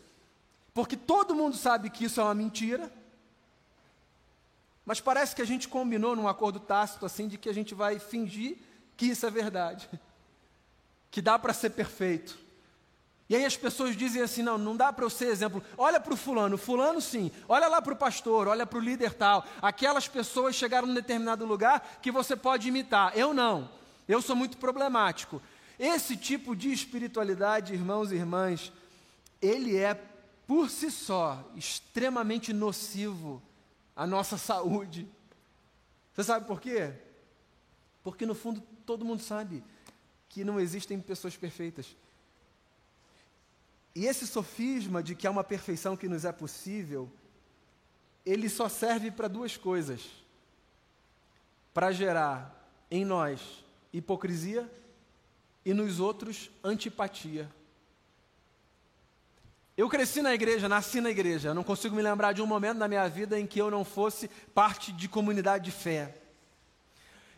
Porque 0.73 0.97
todo 0.97 1.35
mundo 1.35 1.55
sabe 1.55 1.89
que 1.89 2.05
isso 2.05 2.19
é 2.19 2.23
uma 2.23 2.33
mentira. 2.33 2.91
Mas 4.85 4.99
parece 4.99 5.35
que 5.35 5.41
a 5.41 5.45
gente 5.45 5.67
combinou 5.67 6.15
num 6.15 6.27
acordo 6.27 6.59
tácito 6.59 7.05
assim 7.05 7.27
de 7.27 7.37
que 7.37 7.49
a 7.49 7.53
gente 7.53 7.73
vai 7.73 7.97
fingir 7.97 8.57
que 8.95 9.07
isso 9.07 9.25
é 9.25 9.31
verdade. 9.31 9.89
Que 11.11 11.21
dá 11.21 11.39
para 11.39 11.53
ser 11.53 11.69
perfeito. 11.69 12.37
E 13.29 13.35
aí 13.35 13.45
as 13.45 13.55
pessoas 13.55 13.95
dizem 13.95 14.21
assim: 14.21 14.43
não, 14.43 14.57
não 14.57 14.75
dá 14.75 14.91
para 14.91 15.05
eu 15.05 15.09
ser 15.09 15.27
exemplo. 15.27 15.63
Olha 15.77 15.97
para 15.97 16.13
o 16.13 16.17
fulano, 16.17 16.57
fulano 16.57 16.99
sim. 16.99 17.31
Olha 17.47 17.67
lá 17.67 17.81
para 17.81 17.93
o 17.93 17.95
pastor, 17.97 18.49
olha 18.49 18.65
para 18.65 18.77
o 18.77 18.81
líder 18.81 19.13
tal. 19.13 19.45
Aquelas 19.61 20.09
pessoas 20.09 20.55
chegaram 20.55 20.87
num 20.87 20.93
determinado 20.93 21.45
lugar 21.45 21.99
que 22.01 22.11
você 22.11 22.35
pode 22.35 22.67
imitar. 22.67 23.17
Eu 23.17 23.33
não. 23.33 23.69
Eu 24.07 24.21
sou 24.21 24.35
muito 24.35 24.57
problemático. 24.57 25.41
Esse 25.77 26.15
tipo 26.15 26.55
de 26.55 26.71
espiritualidade, 26.71 27.73
irmãos 27.73 28.11
e 28.11 28.15
irmãs, 28.15 28.71
ele 29.41 29.75
é 29.75 29.93
por 30.47 30.69
si 30.69 30.89
só 30.89 31.51
extremamente 31.55 32.53
nocivo 32.53 33.41
à 33.95 34.07
nossa 34.07 34.37
saúde. 34.37 35.07
Você 36.13 36.23
sabe 36.23 36.45
por 36.45 36.61
quê? 36.61 36.93
Porque 38.03 38.25
no 38.25 38.35
fundo 38.35 38.61
todo 38.85 39.03
mundo 39.03 39.21
sabe 39.21 39.63
que 40.29 40.43
não 40.43 40.59
existem 40.59 40.99
pessoas 40.99 41.35
perfeitas. 41.35 41.95
E 43.93 44.05
esse 44.05 44.27
sofisma 44.27 45.01
de 45.01 45.15
que 45.15 45.25
há 45.25 45.31
uma 45.31 45.43
perfeição 45.43 45.95
que 45.95 46.07
nos 46.07 46.25
é 46.25 46.31
possível, 46.31 47.09
ele 48.25 48.49
só 48.49 48.67
serve 48.69 49.09
para 49.09 49.27
duas 49.27 49.57
coisas: 49.57 50.01
para 51.73 51.91
gerar 51.91 52.69
em 52.91 53.03
nós 53.03 53.63
hipocrisia 53.91 54.69
e 55.65 55.73
nos 55.73 55.99
outros 55.99 56.49
antipatia. 56.63 57.49
Eu 59.75 59.89
cresci 59.89 60.21
na 60.21 60.33
igreja, 60.33 60.69
nasci 60.69 61.01
na 61.01 61.09
igreja, 61.09 61.49
eu 61.49 61.53
não 61.53 61.63
consigo 61.63 61.95
me 61.95 62.01
lembrar 62.01 62.31
de 62.31 62.41
um 62.41 62.45
momento 62.45 62.77
na 62.77 62.87
minha 62.87 63.07
vida 63.09 63.37
em 63.37 63.45
que 63.45 63.59
eu 63.59 63.69
não 63.69 63.83
fosse 63.83 64.29
parte 64.53 64.93
de 64.93 65.09
comunidade 65.09 65.65
de 65.65 65.71
fé. 65.71 66.15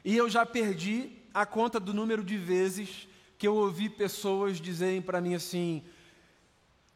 E 0.06 0.16
eu 0.16 0.30
já 0.30 0.46
perdi 0.46 1.13
a 1.34 1.46
conta 1.46 1.80
do 1.80 1.94
número 1.94 2.24
de 2.24 2.38
vezes 2.38 3.08
que 3.38 3.48
eu 3.48 3.56
ouvi 3.56 3.90
pessoas 3.90 4.62
dizerem 4.62 5.02
para 5.02 5.20
mim 5.20 5.34
assim: 5.34 5.84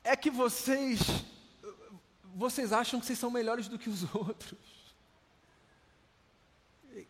é 0.04 0.16
que 0.16 0.30
vocês 0.30 1.00
vocês 2.36 2.72
acham 2.72 3.00
que 3.00 3.06
vocês 3.06 3.20
são 3.20 3.30
melhores 3.30 3.68
do 3.68 3.78
que 3.78 3.90
os 3.90 4.04
outros. 4.14 4.60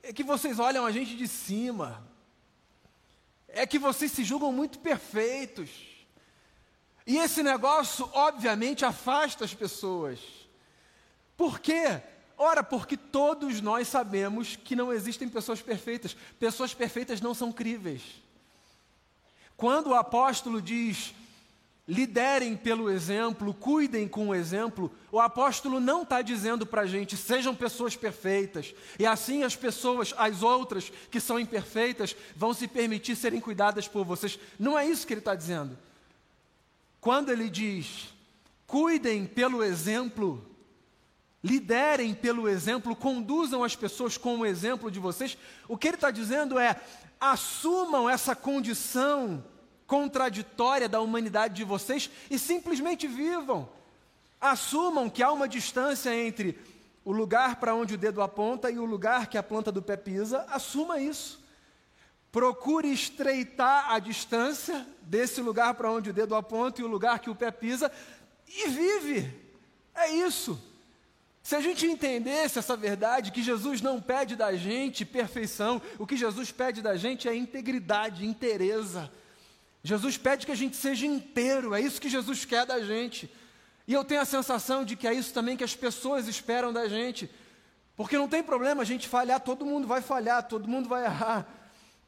É 0.03 0.13
que 0.13 0.23
vocês 0.23 0.59
olham 0.59 0.85
a 0.85 0.91
gente 0.91 1.15
de 1.15 1.27
cima. 1.27 2.07
É 3.53 3.65
que 3.65 3.79
vocês 3.79 4.11
se 4.11 4.23
julgam 4.23 4.51
muito 4.51 4.79
perfeitos. 4.79 5.69
E 7.05 7.17
esse 7.17 7.43
negócio, 7.43 8.09
obviamente, 8.13 8.85
afasta 8.85 9.43
as 9.43 9.53
pessoas. 9.53 10.19
Por 11.35 11.59
quê? 11.59 12.01
Ora, 12.37 12.63
porque 12.63 12.95
todos 12.95 13.61
nós 13.61 13.87
sabemos 13.87 14.55
que 14.55 14.75
não 14.75 14.91
existem 14.91 15.27
pessoas 15.27 15.61
perfeitas. 15.61 16.15
Pessoas 16.39 16.73
perfeitas 16.73 17.21
não 17.21 17.33
são 17.33 17.51
críveis. 17.51 18.01
Quando 19.57 19.89
o 19.91 19.95
apóstolo 19.95 20.61
diz, 20.61 21.13
liderem 21.91 22.55
pelo 22.55 22.89
exemplo, 22.89 23.53
cuidem 23.53 24.07
com 24.07 24.29
o 24.29 24.33
exemplo, 24.33 24.89
o 25.11 25.19
apóstolo 25.19 25.77
não 25.77 26.03
está 26.03 26.21
dizendo 26.21 26.65
para 26.65 26.83
a 26.83 26.85
gente, 26.85 27.17
sejam 27.17 27.53
pessoas 27.53 27.97
perfeitas, 27.97 28.73
e 28.97 29.05
assim 29.05 29.43
as 29.43 29.57
pessoas, 29.57 30.13
as 30.17 30.41
outras 30.41 30.89
que 31.11 31.19
são 31.19 31.37
imperfeitas, 31.37 32.15
vão 32.33 32.53
se 32.53 32.65
permitir 32.65 33.17
serem 33.17 33.41
cuidadas 33.41 33.89
por 33.89 34.05
vocês. 34.05 34.39
Não 34.57 34.79
é 34.79 34.87
isso 34.87 35.05
que 35.05 35.11
ele 35.11 35.19
está 35.19 35.35
dizendo. 35.35 35.77
Quando 37.01 37.29
ele 37.29 37.49
diz, 37.49 38.13
cuidem 38.65 39.25
pelo 39.25 39.61
exemplo, 39.61 40.41
liderem 41.43 42.13
pelo 42.13 42.47
exemplo, 42.47 42.95
conduzam 42.95 43.65
as 43.65 43.75
pessoas 43.75 44.17
com 44.17 44.39
o 44.39 44.45
exemplo 44.45 44.89
de 44.89 44.97
vocês, 44.97 45.37
o 45.67 45.77
que 45.77 45.89
ele 45.89 45.95
está 45.95 46.09
dizendo 46.09 46.57
é, 46.57 46.79
assumam 47.19 48.09
essa 48.09 48.33
condição 48.33 49.43
contraditória 49.91 50.87
da 50.87 51.01
humanidade 51.01 51.53
de 51.53 51.65
vocês 51.65 52.09
e 52.29 52.39
simplesmente 52.39 53.09
vivam. 53.09 53.67
Assumam 54.39 55.09
que 55.09 55.21
há 55.21 55.29
uma 55.29 55.49
distância 55.49 56.15
entre 56.15 56.57
o 57.03 57.11
lugar 57.11 57.57
para 57.57 57.75
onde 57.75 57.95
o 57.95 57.97
dedo 57.97 58.21
aponta 58.21 58.71
e 58.71 58.79
o 58.79 58.85
lugar 58.85 59.27
que 59.27 59.37
a 59.37 59.43
planta 59.43 59.69
do 59.69 59.81
pé 59.81 59.97
pisa, 59.97 60.45
assuma 60.49 60.97
isso. 60.97 61.43
Procure 62.31 62.89
estreitar 62.89 63.91
a 63.91 63.99
distância 63.99 64.87
desse 65.01 65.41
lugar 65.41 65.73
para 65.73 65.91
onde 65.91 66.11
o 66.11 66.13
dedo 66.13 66.35
aponta 66.35 66.79
e 66.79 66.85
o 66.85 66.87
lugar 66.87 67.19
que 67.19 67.29
o 67.29 67.35
pé 67.35 67.51
pisa 67.51 67.91
e 68.47 68.69
vive. 68.69 69.29
É 69.93 70.09
isso. 70.09 70.57
Se 71.43 71.53
a 71.53 71.59
gente 71.59 71.85
entendesse 71.85 72.57
essa 72.57 72.77
verdade, 72.77 73.33
que 73.33 73.43
Jesus 73.43 73.81
não 73.81 73.99
pede 73.99 74.37
da 74.37 74.55
gente 74.55 75.03
perfeição, 75.03 75.81
o 75.99 76.07
que 76.07 76.15
Jesus 76.15 76.49
pede 76.49 76.81
da 76.81 76.95
gente 76.95 77.27
é 77.27 77.35
integridade, 77.35 78.25
inteireza. 78.25 79.11
Jesus 79.83 80.17
pede 80.17 80.45
que 80.45 80.51
a 80.51 80.55
gente 80.55 80.75
seja 80.75 81.05
inteiro, 81.05 81.73
é 81.73 81.81
isso 81.81 81.99
que 81.99 82.09
Jesus 82.09 82.45
quer 82.45 82.65
da 82.65 82.81
gente. 82.81 83.31
E 83.87 83.93
eu 83.93 84.03
tenho 84.03 84.21
a 84.21 84.25
sensação 84.25 84.85
de 84.85 84.95
que 84.95 85.07
é 85.07 85.13
isso 85.13 85.33
também 85.33 85.57
que 85.57 85.63
as 85.63 85.75
pessoas 85.75 86.27
esperam 86.27 86.71
da 86.71 86.87
gente. 86.87 87.29
Porque 87.95 88.17
não 88.17 88.27
tem 88.27 88.43
problema 88.43 88.83
a 88.83 88.85
gente 88.85 89.07
falhar, 89.07 89.39
todo 89.39 89.65
mundo 89.65 89.87
vai 89.87 90.01
falhar, 90.01 90.47
todo 90.47 90.67
mundo 90.67 90.87
vai 90.87 91.05
errar. 91.05 91.47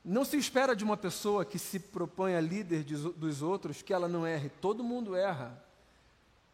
Não 0.06 0.24
se 0.24 0.38
espera 0.38 0.76
de 0.76 0.84
uma 0.84 0.98
pessoa 0.98 1.46
que 1.46 1.58
se 1.58 1.80
propõe 1.80 2.36
a 2.36 2.42
líder 2.42 2.84
de, 2.84 2.96
dos 2.96 3.42
outros 3.42 3.82
que 3.82 3.94
ela 3.94 4.08
não 4.08 4.26
erre, 4.26 4.50
todo 4.62 4.84
mundo 4.84 5.16
erra. 5.16 5.64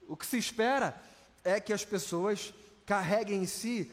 O 0.07 0.15
que 0.15 0.25
se 0.25 0.37
espera 0.37 0.99
é 1.43 1.59
que 1.59 1.73
as 1.73 1.83
pessoas 1.83 2.53
carreguem 2.85 3.43
em 3.43 3.45
si 3.45 3.91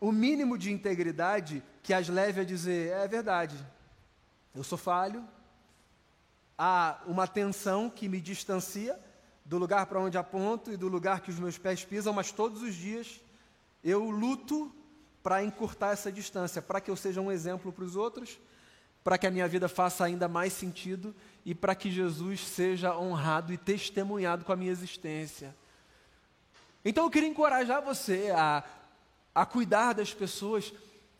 o 0.00 0.12
mínimo 0.12 0.58
de 0.58 0.72
integridade 0.72 1.62
que 1.82 1.94
as 1.94 2.08
leve 2.08 2.40
a 2.40 2.44
dizer: 2.44 2.92
é 2.92 3.06
verdade, 3.06 3.56
eu 4.54 4.64
sou 4.64 4.78
falho, 4.78 5.26
há 6.58 7.00
uma 7.06 7.26
tensão 7.26 7.90
que 7.90 8.08
me 8.08 8.20
distancia 8.20 8.98
do 9.44 9.58
lugar 9.58 9.86
para 9.86 10.00
onde 10.00 10.16
aponto 10.16 10.72
e 10.72 10.76
do 10.76 10.88
lugar 10.88 11.20
que 11.20 11.30
os 11.30 11.38
meus 11.38 11.58
pés 11.58 11.84
pisam, 11.84 12.12
mas 12.12 12.32
todos 12.32 12.62
os 12.62 12.74
dias 12.74 13.20
eu 13.82 14.08
luto 14.08 14.74
para 15.22 15.44
encurtar 15.44 15.92
essa 15.92 16.10
distância, 16.10 16.62
para 16.62 16.80
que 16.80 16.90
eu 16.90 16.96
seja 16.96 17.20
um 17.20 17.30
exemplo 17.30 17.72
para 17.72 17.84
os 17.84 17.96
outros, 17.96 18.38
para 19.02 19.18
que 19.18 19.26
a 19.26 19.30
minha 19.30 19.46
vida 19.46 19.68
faça 19.68 20.04
ainda 20.04 20.26
mais 20.26 20.52
sentido 20.52 21.14
e 21.44 21.54
para 21.54 21.74
que 21.74 21.90
Jesus 21.90 22.40
seja 22.40 22.96
honrado 22.96 23.52
e 23.52 23.58
testemunhado 23.58 24.44
com 24.44 24.52
a 24.52 24.56
minha 24.56 24.72
existência. 24.72 25.54
Então 26.82 27.04
eu 27.04 27.10
queria 27.10 27.28
encorajar 27.28 27.82
você 27.82 28.32
a, 28.34 28.64
a 29.34 29.44
cuidar 29.44 29.92
das 29.92 30.14
pessoas, 30.14 30.72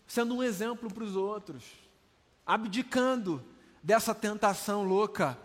sendo 0.06 0.34
um 0.34 0.42
exemplo 0.42 0.90
para 0.90 1.04
os 1.04 1.16
outros, 1.16 1.64
abdicando 2.46 3.44
dessa 3.84 4.14
tentação 4.14 4.82
louca 4.82 5.38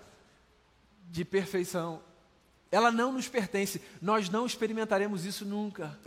de 1.12 1.25
perfeição. 1.25 2.02
Ela 2.71 2.89
não 2.89 3.12
nos 3.12 3.28
pertence, 3.28 3.82
nós 4.02 4.30
não 4.30 4.45
experimentaremos 4.45 5.25
isso 5.25 5.43
nunca. 5.43 5.99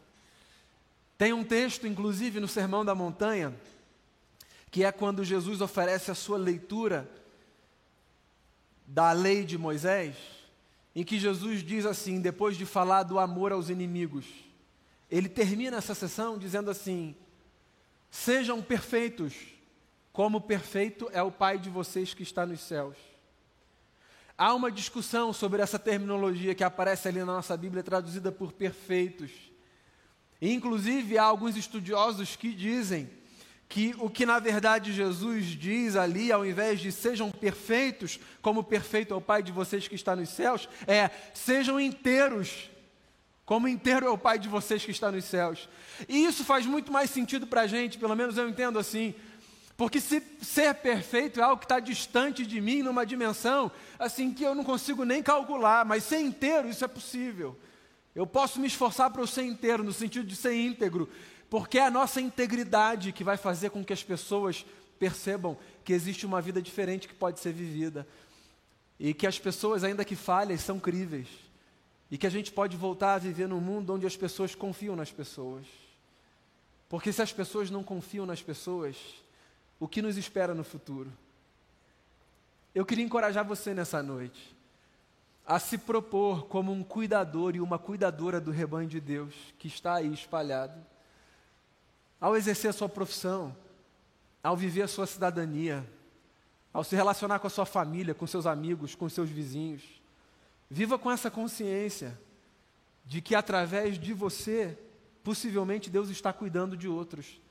Tem 1.19 1.35
um 1.35 1.45
texto, 1.45 1.87
inclusive, 1.87 2.41
no 2.41 2.49
Sermão 2.49 2.87
da 2.87 2.95
Montanha, 2.95 3.55
que 4.71 4.83
é 4.83 4.91
quando 4.91 5.23
Jesus 5.23 5.61
oferece 5.61 6.11
a 6.11 6.15
sua 6.15 6.39
leitura 6.39 7.09
da 8.87 9.13
lei 9.13 9.45
de 9.45 9.59
Moisés, 9.59 10.17
em 10.97 11.05
que 11.05 11.19
Jesus 11.19 11.63
diz 11.63 11.85
assim, 11.85 12.19
depois 12.19 12.57
de 12.57 12.65
falar 12.65 13.03
do 13.03 13.19
amor 13.19 13.53
aos 13.53 13.69
inimigos, 13.69 14.25
ele 15.11 15.29
termina 15.29 15.77
essa 15.77 15.95
sessão 15.95 16.39
dizendo 16.39 16.71
assim: 16.71 17.15
Sejam 18.11 18.63
perfeitos, 18.63 19.35
como 20.13 20.41
perfeito 20.41 21.09
é 21.13 21.23
o 21.23 21.31
Pai 21.31 21.59
de 21.59 21.71
vocês 21.71 22.13
que 22.13 22.23
está 22.23 22.45
nos 22.45 22.61
céus. 22.61 22.97
Há 24.37 24.55
uma 24.55 24.71
discussão 24.71 25.33
sobre 25.33 25.63
essa 25.63 25.79
terminologia 25.79 26.55
que 26.55 26.65
aparece 26.65 27.09
ali 27.09 27.21
na 27.21 27.27
nossa 27.27 27.57
Bíblia, 27.57 27.83
traduzida 27.83 28.31
por 28.31 28.53
perfeitos. 28.53 29.31
Inclusive, 30.41 31.17
há 31.17 31.25
alguns 31.25 31.57
estudiosos 31.57 32.37
que 32.37 32.53
dizem 32.53 33.09
que 33.69 33.95
o 33.99 34.11
que 34.11 34.27
na 34.27 34.39
verdade 34.39 34.93
Jesus 34.93 35.47
diz 35.47 35.97
ali, 35.97 36.31
ao 36.31 36.45
invés 36.45 36.79
de 36.81 36.93
sejam 36.93 37.31
perfeitos, 37.31 38.21
como 38.43 38.63
perfeito 38.63 39.15
é 39.15 39.17
o 39.17 39.21
Pai 39.21 39.43
de 39.43 39.51
vocês 39.51 39.89
que 39.89 39.95
está 39.95 40.15
nos 40.15 40.29
céus, 40.29 40.69
é 40.87 41.09
sejam 41.33 41.81
inteiros, 41.81 42.71
como 43.47 43.67
inteiro 43.67 44.05
é 44.05 44.11
o 44.11 44.19
Pai 44.19 44.39
de 44.39 44.49
vocês 44.49 44.85
que 44.85 44.91
está 44.91 45.11
nos 45.11 45.25
céus. 45.25 45.71
E 46.07 46.25
isso 46.25 46.45
faz 46.45 46.67
muito 46.67 46.93
mais 46.93 47.09
sentido 47.09 47.47
para 47.47 47.63
a 47.63 47.67
gente, 47.67 47.97
pelo 47.97 48.15
menos 48.15 48.37
eu 48.37 48.47
entendo 48.47 48.79
assim, 48.79 49.15
porque 49.77 50.01
se 50.01 50.23
ser 50.43 50.75
perfeito 50.75 51.41
é 51.41 51.43
algo 51.43 51.59
que 51.59 51.65
está 51.65 51.81
distante 51.81 52.47
de 52.47 52.61
mim, 52.61 52.83
numa 52.83 53.07
dimensão 53.07 53.71
assim 53.99 54.33
que 54.33 54.45
eu 54.45 54.55
não 54.55 54.65
consigo 54.65 55.05
nem 55.05 55.23
calcular, 55.23 55.85
mas 55.85 56.05
ser 56.05 56.21
inteiro, 56.21 56.69
isso 56.69 56.85
é 56.85 56.89
possível. 56.89 57.59
Eu 58.15 58.27
posso 58.27 58.61
me 58.61 58.67
esforçar 58.67 59.11
para 59.11 59.23
eu 59.23 59.27
ser 59.27 59.43
inteiro, 59.43 59.83
no 59.83 59.93
sentido 59.93 60.27
de 60.27 60.37
ser 60.37 60.55
íntegro, 60.55 61.09
porque 61.49 61.79
é 61.79 61.87
a 61.87 61.91
nossa 61.91 62.21
integridade 62.21 63.13
que 63.13 63.25
vai 63.25 63.37
fazer 63.37 63.71
com 63.71 63.85
que 63.85 63.93
as 63.93 64.03
pessoas 64.03 64.65
percebam 64.99 65.57
que 65.85 65.93
existe 65.93 66.25
uma 66.27 66.41
vida 66.41 66.63
diferente 66.63 67.09
que 67.09 67.15
pode 67.15 67.41
ser 67.41 67.53
vivida. 67.53 68.07
E 69.01 69.13
que 69.13 69.27
as 69.27 69.39
pessoas, 69.39 69.83
ainda 69.83 70.05
que 70.05 70.15
falhas, 70.15 70.61
são 70.61 70.79
críveis. 70.79 71.27
E 72.11 72.17
que 72.17 72.27
a 72.27 72.31
gente 72.31 72.53
pode 72.53 72.77
voltar 72.77 73.15
a 73.15 73.19
viver 73.19 73.49
num 73.49 73.61
mundo 73.61 73.95
onde 73.95 74.07
as 74.07 74.17
pessoas 74.17 74.55
confiam 74.55 74.95
nas 74.95 75.11
pessoas. 75.11 75.67
Porque 76.89 77.13
se 77.13 77.21
as 77.21 77.33
pessoas 77.33 77.71
não 77.71 77.83
confiam 77.83 78.25
nas 78.27 78.43
pessoas, 78.43 78.97
o 79.83 79.89
que 79.89 80.01
nos 80.01 80.17
espera 80.17 80.55
no 80.55 80.63
futuro. 80.63 81.13
Eu 82.73 82.87
queria 82.87 83.05
encorajar 83.05 83.45
você 83.45 83.75
nessa 83.75 84.01
noite 84.01 84.57
a 85.45 85.59
se 85.59 85.77
propor 85.77 86.47
como 86.47 86.71
um 86.71 86.85
cuidador 86.85 87.57
e 87.57 87.61
uma 87.61 87.81
cuidadora 87.81 88.41
do 88.41 88.53
rebanho 88.53 88.89
de 88.89 89.01
Deus 89.01 89.35
que 89.59 89.67
está 89.67 89.95
aí 89.95 90.15
espalhado. 90.15 90.81
Ao 92.21 92.37
exercer 92.37 92.71
a 92.71 92.73
sua 92.73 92.89
profissão, 92.89 93.57
ao 94.41 94.57
viver 94.57 94.83
a 94.83 94.89
sua 94.89 95.05
cidadania, 95.05 95.85
ao 96.73 96.85
se 96.85 96.95
relacionar 96.95 97.41
com 97.41 97.49
a 97.49 97.51
sua 97.51 97.67
família, 97.67 98.15
com 98.15 98.25
seus 98.25 98.47
amigos, 98.47 98.95
com 98.95 99.09
seus 99.09 99.31
vizinhos, 99.31 99.83
viva 100.71 100.97
com 100.97 101.11
essa 101.11 101.29
consciência 101.29 102.17
de 103.05 103.21
que 103.21 103.35
através 103.35 103.99
de 103.99 104.13
você, 104.13 104.79
possivelmente 105.25 105.91
Deus 105.91 106.09
está 106.09 106.33
cuidando 106.33 106.77
de 106.77 106.87
outros 106.87 107.43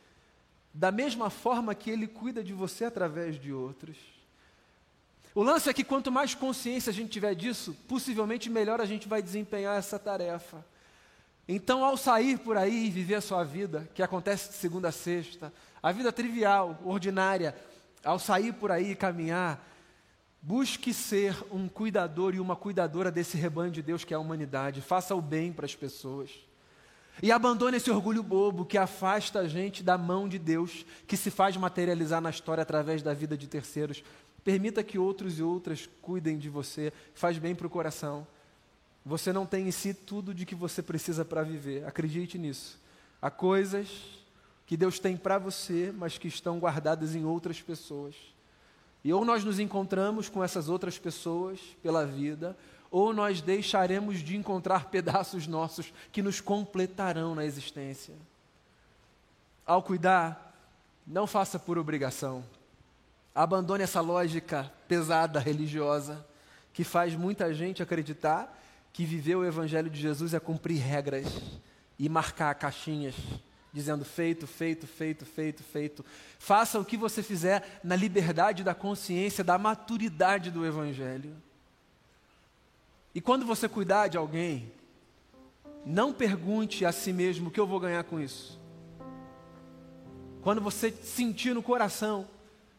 da 0.73 0.91
mesma 0.91 1.29
forma 1.29 1.75
que 1.75 1.89
Ele 1.89 2.07
cuida 2.07 2.43
de 2.43 2.53
você 2.53 2.85
através 2.85 3.39
de 3.39 3.51
outros. 3.51 3.97
O 5.33 5.43
lance 5.43 5.69
é 5.69 5.73
que 5.73 5.83
quanto 5.83 6.11
mais 6.11 6.35
consciência 6.35 6.89
a 6.89 6.93
gente 6.93 7.09
tiver 7.11 7.33
disso, 7.33 7.73
possivelmente 7.87 8.49
melhor 8.49 8.81
a 8.81 8.85
gente 8.85 9.07
vai 9.07 9.21
desempenhar 9.21 9.77
essa 9.77 9.97
tarefa. 9.97 10.65
Então, 11.47 11.83
ao 11.83 11.97
sair 11.97 12.37
por 12.37 12.57
aí 12.57 12.85
e 12.85 12.89
viver 12.89 13.15
a 13.15 13.21
sua 13.21 13.43
vida, 13.43 13.89
que 13.93 14.03
acontece 14.03 14.49
de 14.49 14.55
segunda 14.55 14.89
a 14.89 14.91
sexta, 14.91 15.51
a 15.81 15.91
vida 15.91 16.11
trivial, 16.11 16.79
ordinária, 16.83 17.55
ao 18.03 18.19
sair 18.19 18.53
por 18.53 18.71
aí 18.71 18.91
e 18.91 18.95
caminhar, 18.95 19.65
busque 20.41 20.93
ser 20.93 21.35
um 21.51 21.67
cuidador 21.67 22.35
e 22.35 22.39
uma 22.39 22.55
cuidadora 22.55 23.11
desse 23.11 23.37
rebanho 23.37 23.71
de 23.71 23.81
Deus 23.81 24.03
que 24.03 24.13
é 24.13 24.17
a 24.17 24.19
humanidade. 24.19 24.81
Faça 24.81 25.15
o 25.15 25.21
bem 25.21 25.51
para 25.51 25.65
as 25.65 25.75
pessoas. 25.75 26.31
E 27.21 27.31
abandone 27.31 27.77
esse 27.77 27.89
orgulho 27.89 28.21
bobo 28.21 28.65
que 28.65 28.77
afasta 28.77 29.39
a 29.39 29.47
gente 29.47 29.83
da 29.83 29.97
mão 29.97 30.27
de 30.27 30.37
Deus, 30.37 30.85
que 31.07 31.17
se 31.17 31.31
faz 31.31 31.57
materializar 31.57 32.21
na 32.21 32.29
história 32.29 32.61
através 32.61 33.01
da 33.01 33.13
vida 33.13 33.37
de 33.37 33.47
terceiros. 33.47 34.03
Permita 34.43 34.83
que 34.83 34.97
outros 34.97 35.37
e 35.39 35.43
outras 35.43 35.89
cuidem 36.01 36.37
de 36.37 36.49
você, 36.49 36.93
faz 37.13 37.37
bem 37.37 37.53
para 37.53 37.67
o 37.67 37.69
coração. 37.69 38.25
Você 39.05 39.33
não 39.33 39.45
tem 39.45 39.67
em 39.67 39.71
si 39.71 39.93
tudo 39.93 40.33
de 40.33 40.45
que 40.45 40.55
você 40.55 40.81
precisa 40.81 41.25
para 41.25 41.43
viver, 41.43 41.85
acredite 41.85 42.37
nisso. 42.37 42.79
Há 43.21 43.29
coisas 43.29 43.87
que 44.65 44.77
Deus 44.77 44.99
tem 44.99 45.17
para 45.17 45.37
você, 45.37 45.93
mas 45.95 46.17
que 46.17 46.27
estão 46.27 46.59
guardadas 46.59 47.15
em 47.15 47.25
outras 47.25 47.61
pessoas. 47.61 48.15
E 49.03 49.11
ou 49.11 49.25
nós 49.25 49.43
nos 49.43 49.59
encontramos 49.59 50.29
com 50.29 50.43
essas 50.43 50.69
outras 50.69 50.97
pessoas 50.97 51.59
pela 51.81 52.05
vida, 52.05 52.55
ou 52.91 53.13
nós 53.13 53.41
deixaremos 53.41 54.19
de 54.19 54.35
encontrar 54.35 54.89
pedaços 54.89 55.47
nossos 55.47 55.93
que 56.11 56.21
nos 56.21 56.41
completarão 56.41 57.33
na 57.33 57.45
existência. 57.45 58.13
Ao 59.65 59.81
cuidar, 59.81 60.53
não 61.07 61.25
faça 61.25 61.57
por 61.57 61.77
obrigação. 61.77 62.43
Abandone 63.33 63.83
essa 63.83 64.01
lógica 64.01 64.69
pesada 64.89 65.39
religiosa 65.39 66.25
que 66.73 66.83
faz 66.83 67.15
muita 67.15 67.53
gente 67.53 67.81
acreditar 67.81 68.59
que 68.91 69.05
viver 69.05 69.35
o 69.35 69.45
Evangelho 69.45 69.89
de 69.89 69.99
Jesus 69.99 70.33
é 70.33 70.39
cumprir 70.39 70.81
regras 70.81 71.25
e 71.97 72.09
marcar 72.09 72.53
caixinhas, 72.55 73.15
dizendo 73.71 74.03
feito, 74.03 74.45
feito, 74.45 74.85
feito, 74.85 75.25
feito, 75.25 75.63
feito. 75.63 76.05
Faça 76.37 76.77
o 76.77 76.83
que 76.83 76.97
você 76.97 77.23
fizer 77.23 77.79
na 77.81 77.95
liberdade 77.95 78.65
da 78.65 78.75
consciência, 78.75 79.45
da 79.45 79.57
maturidade 79.57 80.51
do 80.51 80.65
Evangelho. 80.65 81.33
E 83.13 83.19
quando 83.19 83.45
você 83.45 83.67
cuidar 83.67 84.07
de 84.07 84.17
alguém, 84.17 84.71
não 85.85 86.13
pergunte 86.13 86.85
a 86.85 86.91
si 86.91 87.11
mesmo 87.11 87.49
o 87.49 87.51
que 87.51 87.59
eu 87.59 87.67
vou 87.67 87.79
ganhar 87.79 88.03
com 88.03 88.19
isso. 88.19 88.59
Quando 90.41 90.61
você 90.61 90.91
sentir 90.91 91.53
no 91.53 91.61
coração, 91.61 92.27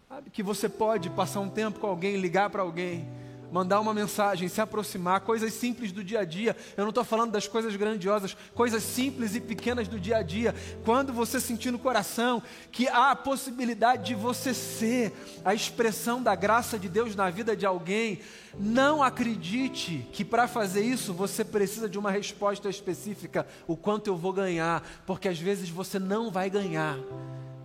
sabe, 0.09 0.31
que 0.31 0.43
você 0.43 0.69
pode 0.69 1.11
passar 1.11 1.41
um 1.41 1.51
tempo 1.51 1.79
com 1.79 1.87
alguém, 1.87 2.17
ligar 2.17 2.51
para 2.51 2.63
alguém, 2.63 3.09
mandar 3.53 3.81
uma 3.81 3.93
mensagem, 3.93 4.49
se 4.49 4.63
aproximar, 4.63 5.21
coisas 5.21 5.53
simples 5.53 5.93
do 5.93 6.03
dia 6.03 6.21
a 6.21 6.25
dia. 6.25 6.57
Eu 6.75 6.85
não 6.85 6.89
estou 6.89 7.05
falando 7.05 7.33
das 7.33 7.47
coisas 7.47 7.77
grandiosas, 7.77 8.35
coisas 8.55 8.83
simples 8.83 9.35
e 9.35 9.41
pequenas 9.41 9.87
do 9.87 10.01
dia 10.01 10.17
a 10.17 10.23
dia. 10.23 10.55
Quando 10.87 11.13
você 11.13 11.39
sentir 11.39 11.71
no 11.71 11.79
coração 11.79 12.43
que 12.73 12.89
há 12.89 13.11
a 13.11 13.17
possibilidade 13.17 14.07
de 14.07 14.15
você 14.15 14.55
ser 14.55 15.13
a 15.45 15.53
expressão 15.53 16.23
da 16.23 16.35
graça 16.35 16.79
de 16.79 16.89
Deus 16.89 17.15
na 17.15 17.29
vida 17.29 17.55
de 17.55 17.67
alguém, 17.67 18.21
não 18.59 19.03
acredite 19.03 20.09
que 20.13 20.25
para 20.25 20.49
fazer 20.49 20.81
isso 20.81 21.13
você 21.13 21.45
precisa 21.45 21.91
de 21.91 21.99
uma 21.99 22.11
resposta 22.11 22.71
específica: 22.71 23.47
o 23.67 23.77
quanto 23.77 24.07
eu 24.07 24.17
vou 24.17 24.33
ganhar, 24.33 24.83
porque 25.07 25.29
às 25.29 25.39
vezes 25.39 25.69
você 25.69 25.99
não 25.99 26.31
vai 26.31 26.49
ganhar. 26.49 26.97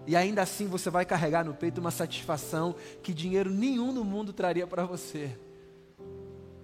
E 0.06 0.16
ainda 0.18 0.42
assim 0.42 0.68
você 0.68 0.90
vai 0.90 1.06
carregar 1.06 1.46
no 1.46 1.54
peito 1.54 1.80
uma 1.80 1.92
satisfação 1.92 2.76
que 3.02 3.14
dinheiro 3.14 3.50
nenhum 3.50 3.94
no 3.94 4.04
mundo 4.04 4.34
traria 4.34 4.68
para 4.68 4.86
você. 4.86 5.47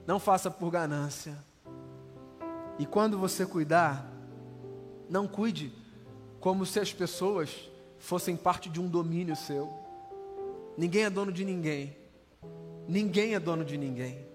Não 0.05 0.19
faça 0.19 0.51
por 0.51 0.69
ganância. 0.69 1.37
E 2.77 2.85
quando 2.85 3.17
você 3.17 3.45
cuidar, 3.45 4.05
não 5.09 5.27
cuide 5.27 5.71
como 6.39 6.65
se 6.65 6.79
as 6.79 6.91
pessoas 6.91 7.69
fossem 7.97 8.35
parte 8.35 8.69
de 8.69 8.81
um 8.81 8.87
domínio 8.87 9.35
seu. 9.35 9.71
Ninguém 10.77 11.03
é 11.03 11.09
dono 11.09 11.31
de 11.31 11.45
ninguém. 11.45 11.95
Ninguém 12.87 13.33
é 13.33 13.39
dono 13.39 13.63
de 13.63 13.77
ninguém. 13.77 14.27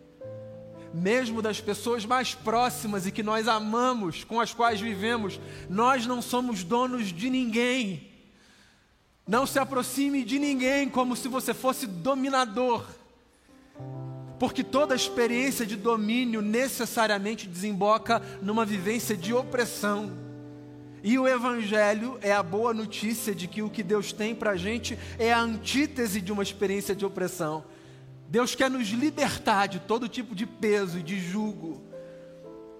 Mesmo 0.95 1.43
das 1.43 1.61
pessoas 1.61 2.07
mais 2.07 2.35
próximas 2.35 3.07
e 3.07 3.13
que 3.13 3.23
nós 3.23 3.47
amamos, 3.47 4.25
com 4.25 4.41
as 4.41 4.55
quais 4.55 4.81
vivemos, 4.81 5.39
nós 5.69 6.07
não 6.07 6.23
somos 6.23 6.65
donos 6.65 7.09
de 7.09 7.29
ninguém. 7.29 8.11
Não 9.27 9.47
se 9.47 9.59
aproxime 9.59 10.25
de 10.25 10.39
ninguém 10.39 10.89
como 10.89 11.15
se 11.15 11.29
você 11.29 11.53
fosse 11.53 11.87
dominador. 11.87 12.87
Porque 14.39 14.63
toda 14.63 14.95
experiência 14.95 15.67
de 15.67 15.77
domínio 15.77 16.41
necessariamente 16.41 17.47
desemboca 17.47 18.23
numa 18.41 18.65
vivência 18.65 19.17
de 19.17 19.35
opressão. 19.35 20.13
E 21.03 21.19
o 21.19 21.27
Evangelho 21.27 22.19
é 22.21 22.33
a 22.33 22.43
boa 22.43 22.75
notícia 22.75 23.35
de 23.35 23.47
que 23.47 23.63
o 23.63 23.71
que 23.71 23.83
Deus 23.83 24.13
tem 24.13 24.35
para 24.35 24.51
a 24.51 24.57
gente 24.57 24.99
é 25.19 25.33
a 25.33 25.41
antítese 25.41 26.21
de 26.21 26.33
uma 26.33 26.43
experiência 26.43 26.95
de 26.95 27.05
opressão. 27.05 27.65
Deus 28.29 28.55
quer 28.55 28.71
nos 28.71 28.89
libertar 28.89 29.67
de 29.67 29.79
todo 29.81 30.09
tipo 30.09 30.35
de 30.35 30.47
peso 30.47 30.99
e 30.99 31.03
de 31.03 31.19
jugo. 31.19 31.83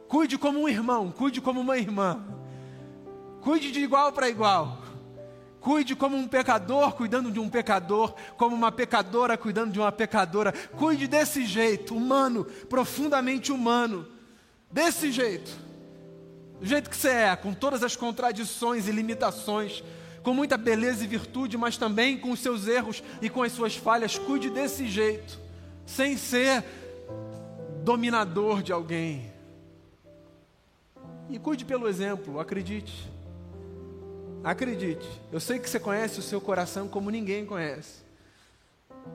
Cuide 0.09 0.37
como 0.37 0.61
um 0.61 0.69
irmão, 0.69 1.11
cuide 1.11 1.41
como 1.41 1.61
uma 1.61 1.79
irmã. 1.79 2.25
Cuide 3.41 3.71
de 3.71 3.81
igual 3.81 4.13
para 4.13 4.29
igual. 4.29 4.83
Cuide 5.61 5.97
como 5.97 6.17
um 6.17 6.29
pecador 6.29 6.93
cuidando 6.93 7.31
de 7.31 7.41
um 7.41 7.49
pecador, 7.49 8.15
como 8.37 8.55
uma 8.55 8.71
pecadora 8.71 9.37
cuidando 9.37 9.73
de 9.73 9.81
uma 9.81 9.91
pecadora. 9.91 10.53
Cuide 10.53 11.09
desse 11.09 11.45
jeito, 11.45 11.97
humano, 11.97 12.45
profundamente 12.69 13.51
humano. 13.51 14.07
Desse 14.71 15.11
jeito. 15.11 15.51
Do 16.61 16.67
jeito 16.67 16.91
que 16.91 16.97
você 16.97 17.09
é, 17.09 17.37
com 17.37 17.53
todas 17.55 17.83
as 17.83 17.97
contradições 17.97 18.89
e 18.89 18.93
limitações, 18.93 19.83
com 20.23 20.35
muita 20.35 20.57
beleza 20.57 21.05
e 21.05 21.07
virtude, 21.07 21.57
mas 21.57 21.77
também 21.77 22.19
com 22.19 22.31
os 22.31 22.41
seus 22.41 22.67
erros 22.67 23.03
e 23.23 23.31
com 23.31 23.43
as 23.43 23.53
suas 23.53 23.77
falhas. 23.77 24.19
Cuide 24.19 24.51
desse 24.51 24.87
jeito, 24.87 25.39
sem 25.87 26.17
ser 26.17 26.65
dominador 27.83 28.63
de 28.63 28.73
alguém. 28.73 29.33
E 31.31 31.39
cuide 31.39 31.65
pelo 31.65 31.89
exemplo, 31.89 32.41
acredite. 32.41 33.09
Acredite, 34.49 35.07
eu 35.31 35.39
sei 35.39 35.59
que 35.59 35.69
você 35.69 35.79
conhece 35.79 36.21
o 36.21 36.23
seu 36.23 36.41
coração 36.41 36.89
como 36.89 37.11
ninguém 37.11 37.45
conhece. 37.45 38.01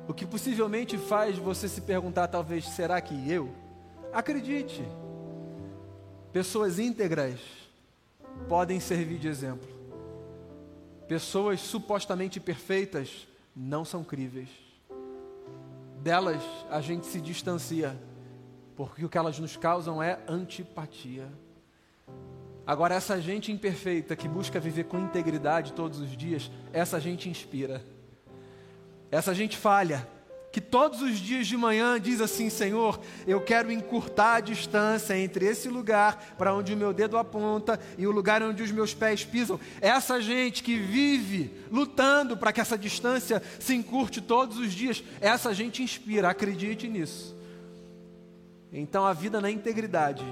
O 0.07 0.13
que 0.13 0.27
possivelmente 0.27 0.95
faz 0.95 1.39
você 1.39 1.67
se 1.67 1.81
perguntar, 1.81 2.27
talvez, 2.27 2.69
será 2.69 3.01
que 3.01 3.31
eu? 3.31 3.49
Acredite, 4.13 4.83
pessoas 6.31 6.77
íntegras 6.77 7.39
podem 8.47 8.79
servir 8.79 9.17
de 9.17 9.27
exemplo. 9.27 9.67
Pessoas 11.07 11.59
supostamente 11.61 12.39
perfeitas 12.39 13.27
não 13.55 13.83
são 13.83 14.03
críveis. 14.03 14.49
Delas 16.03 16.43
a 16.69 16.79
gente 16.79 17.07
se 17.07 17.19
distancia, 17.19 17.99
porque 18.75 19.03
o 19.03 19.09
que 19.09 19.17
elas 19.17 19.39
nos 19.39 19.57
causam 19.57 20.01
é 20.03 20.19
antipatia. 20.27 21.27
Agora, 22.65 22.95
essa 22.95 23.19
gente 23.19 23.51
imperfeita 23.51 24.15
que 24.15 24.27
busca 24.27 24.59
viver 24.59 24.85
com 24.85 24.99
integridade 24.99 25.73
todos 25.73 25.99
os 25.99 26.15
dias, 26.15 26.49
essa 26.71 26.99
gente 26.99 27.27
inspira. 27.27 27.83
Essa 29.11 29.35
gente 29.35 29.57
falha, 29.57 30.07
que 30.53 30.61
todos 30.61 31.01
os 31.01 31.17
dias 31.17 31.47
de 31.47 31.57
manhã 31.57 31.99
diz 31.99 32.21
assim: 32.21 32.49
Senhor, 32.49 32.99
eu 33.27 33.41
quero 33.41 33.71
encurtar 33.71 34.35
a 34.35 34.39
distância 34.39 35.17
entre 35.17 35.45
esse 35.45 35.67
lugar 35.67 36.35
para 36.37 36.53
onde 36.53 36.73
o 36.73 36.77
meu 36.77 36.93
dedo 36.93 37.17
aponta 37.17 37.79
e 37.97 38.05
o 38.05 38.11
lugar 38.11 38.41
onde 38.43 38.61
os 38.61 38.71
meus 38.71 38.93
pés 38.93 39.25
pisam. 39.25 39.59
Essa 39.81 40.21
gente 40.21 40.61
que 40.61 40.77
vive 40.77 41.51
lutando 41.71 42.37
para 42.37 42.53
que 42.53 42.61
essa 42.61 42.77
distância 42.77 43.41
se 43.59 43.73
encurte 43.73 44.21
todos 44.21 44.57
os 44.57 44.71
dias, 44.71 45.03
essa 45.19 45.53
gente 45.55 45.81
inspira, 45.81 46.29
acredite 46.29 46.87
nisso. 46.87 47.35
Então, 48.71 49.05
a 49.05 49.13
vida 49.13 49.41
na 49.41 49.49
integridade 49.49 50.23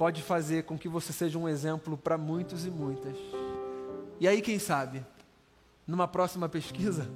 pode 0.00 0.22
fazer 0.22 0.62
com 0.62 0.78
que 0.78 0.88
você 0.88 1.12
seja 1.12 1.38
um 1.38 1.46
exemplo 1.46 1.94
para 1.94 2.16
muitos 2.16 2.64
e 2.64 2.70
muitas. 2.70 3.14
E 4.18 4.26
aí, 4.26 4.40
quem 4.40 4.58
sabe, 4.58 5.04
numa 5.86 6.08
próxima 6.08 6.48
pesquisa, 6.48 7.06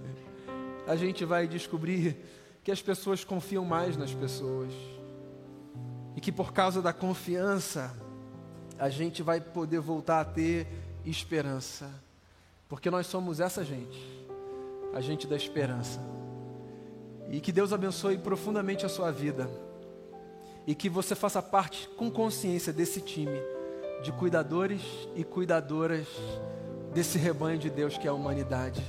a 0.86 0.94
gente 0.94 1.24
vai 1.24 1.48
descobrir 1.48 2.14
que 2.62 2.70
as 2.70 2.82
pessoas 2.82 3.24
confiam 3.24 3.64
mais 3.64 3.96
nas 3.96 4.12
pessoas. 4.12 4.70
E 6.14 6.20
que 6.20 6.30
por 6.30 6.52
causa 6.52 6.82
da 6.82 6.92
confiança, 6.92 7.96
a 8.78 8.90
gente 8.90 9.22
vai 9.22 9.40
poder 9.40 9.80
voltar 9.80 10.20
a 10.20 10.24
ter 10.26 10.66
esperança. 11.06 11.90
Porque 12.68 12.90
nós 12.90 13.06
somos 13.06 13.40
essa 13.40 13.64
gente, 13.64 13.98
a 14.92 15.00
gente 15.00 15.26
da 15.26 15.36
esperança. 15.36 16.00
E 17.30 17.40
que 17.40 17.50
Deus 17.50 17.72
abençoe 17.72 18.18
profundamente 18.18 18.84
a 18.84 18.90
sua 18.90 19.10
vida 19.10 19.48
e 20.66 20.74
que 20.74 20.88
você 20.88 21.14
faça 21.14 21.42
parte 21.42 21.88
com 21.96 22.10
consciência 22.10 22.72
desse 22.72 23.00
time 23.00 23.38
de 24.02 24.12
cuidadores 24.12 24.82
e 25.16 25.24
cuidadoras 25.24 26.06
desse 26.92 27.18
rebanho 27.18 27.58
de 27.58 27.70
Deus 27.70 27.96
que 27.96 28.06
é 28.06 28.10
a 28.10 28.14
humanidade. 28.14 28.82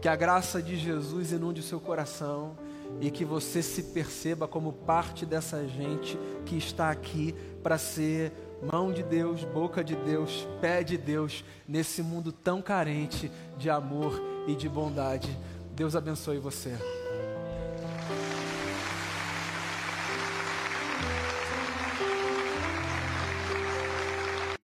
Que 0.00 0.08
a 0.08 0.16
graça 0.16 0.60
de 0.62 0.76
Jesus 0.76 1.32
inunde 1.32 1.60
o 1.60 1.64
seu 1.64 1.80
coração 1.80 2.56
e 3.00 3.10
que 3.10 3.24
você 3.24 3.62
se 3.62 3.82
perceba 3.84 4.46
como 4.46 4.72
parte 4.72 5.24
dessa 5.26 5.66
gente 5.66 6.18
que 6.44 6.56
está 6.56 6.90
aqui 6.90 7.34
para 7.62 7.78
ser 7.78 8.32
mão 8.62 8.92
de 8.92 9.02
Deus, 9.02 9.44
boca 9.44 9.84
de 9.84 9.96
Deus, 9.96 10.46
pé 10.60 10.82
de 10.82 10.96
Deus, 10.96 11.44
nesse 11.68 12.02
mundo 12.02 12.32
tão 12.32 12.62
carente 12.62 13.30
de 13.58 13.68
amor 13.68 14.20
e 14.46 14.54
de 14.54 14.68
bondade. 14.68 15.36
Deus 15.74 15.96
abençoe 15.96 16.38
você. 16.38 17.03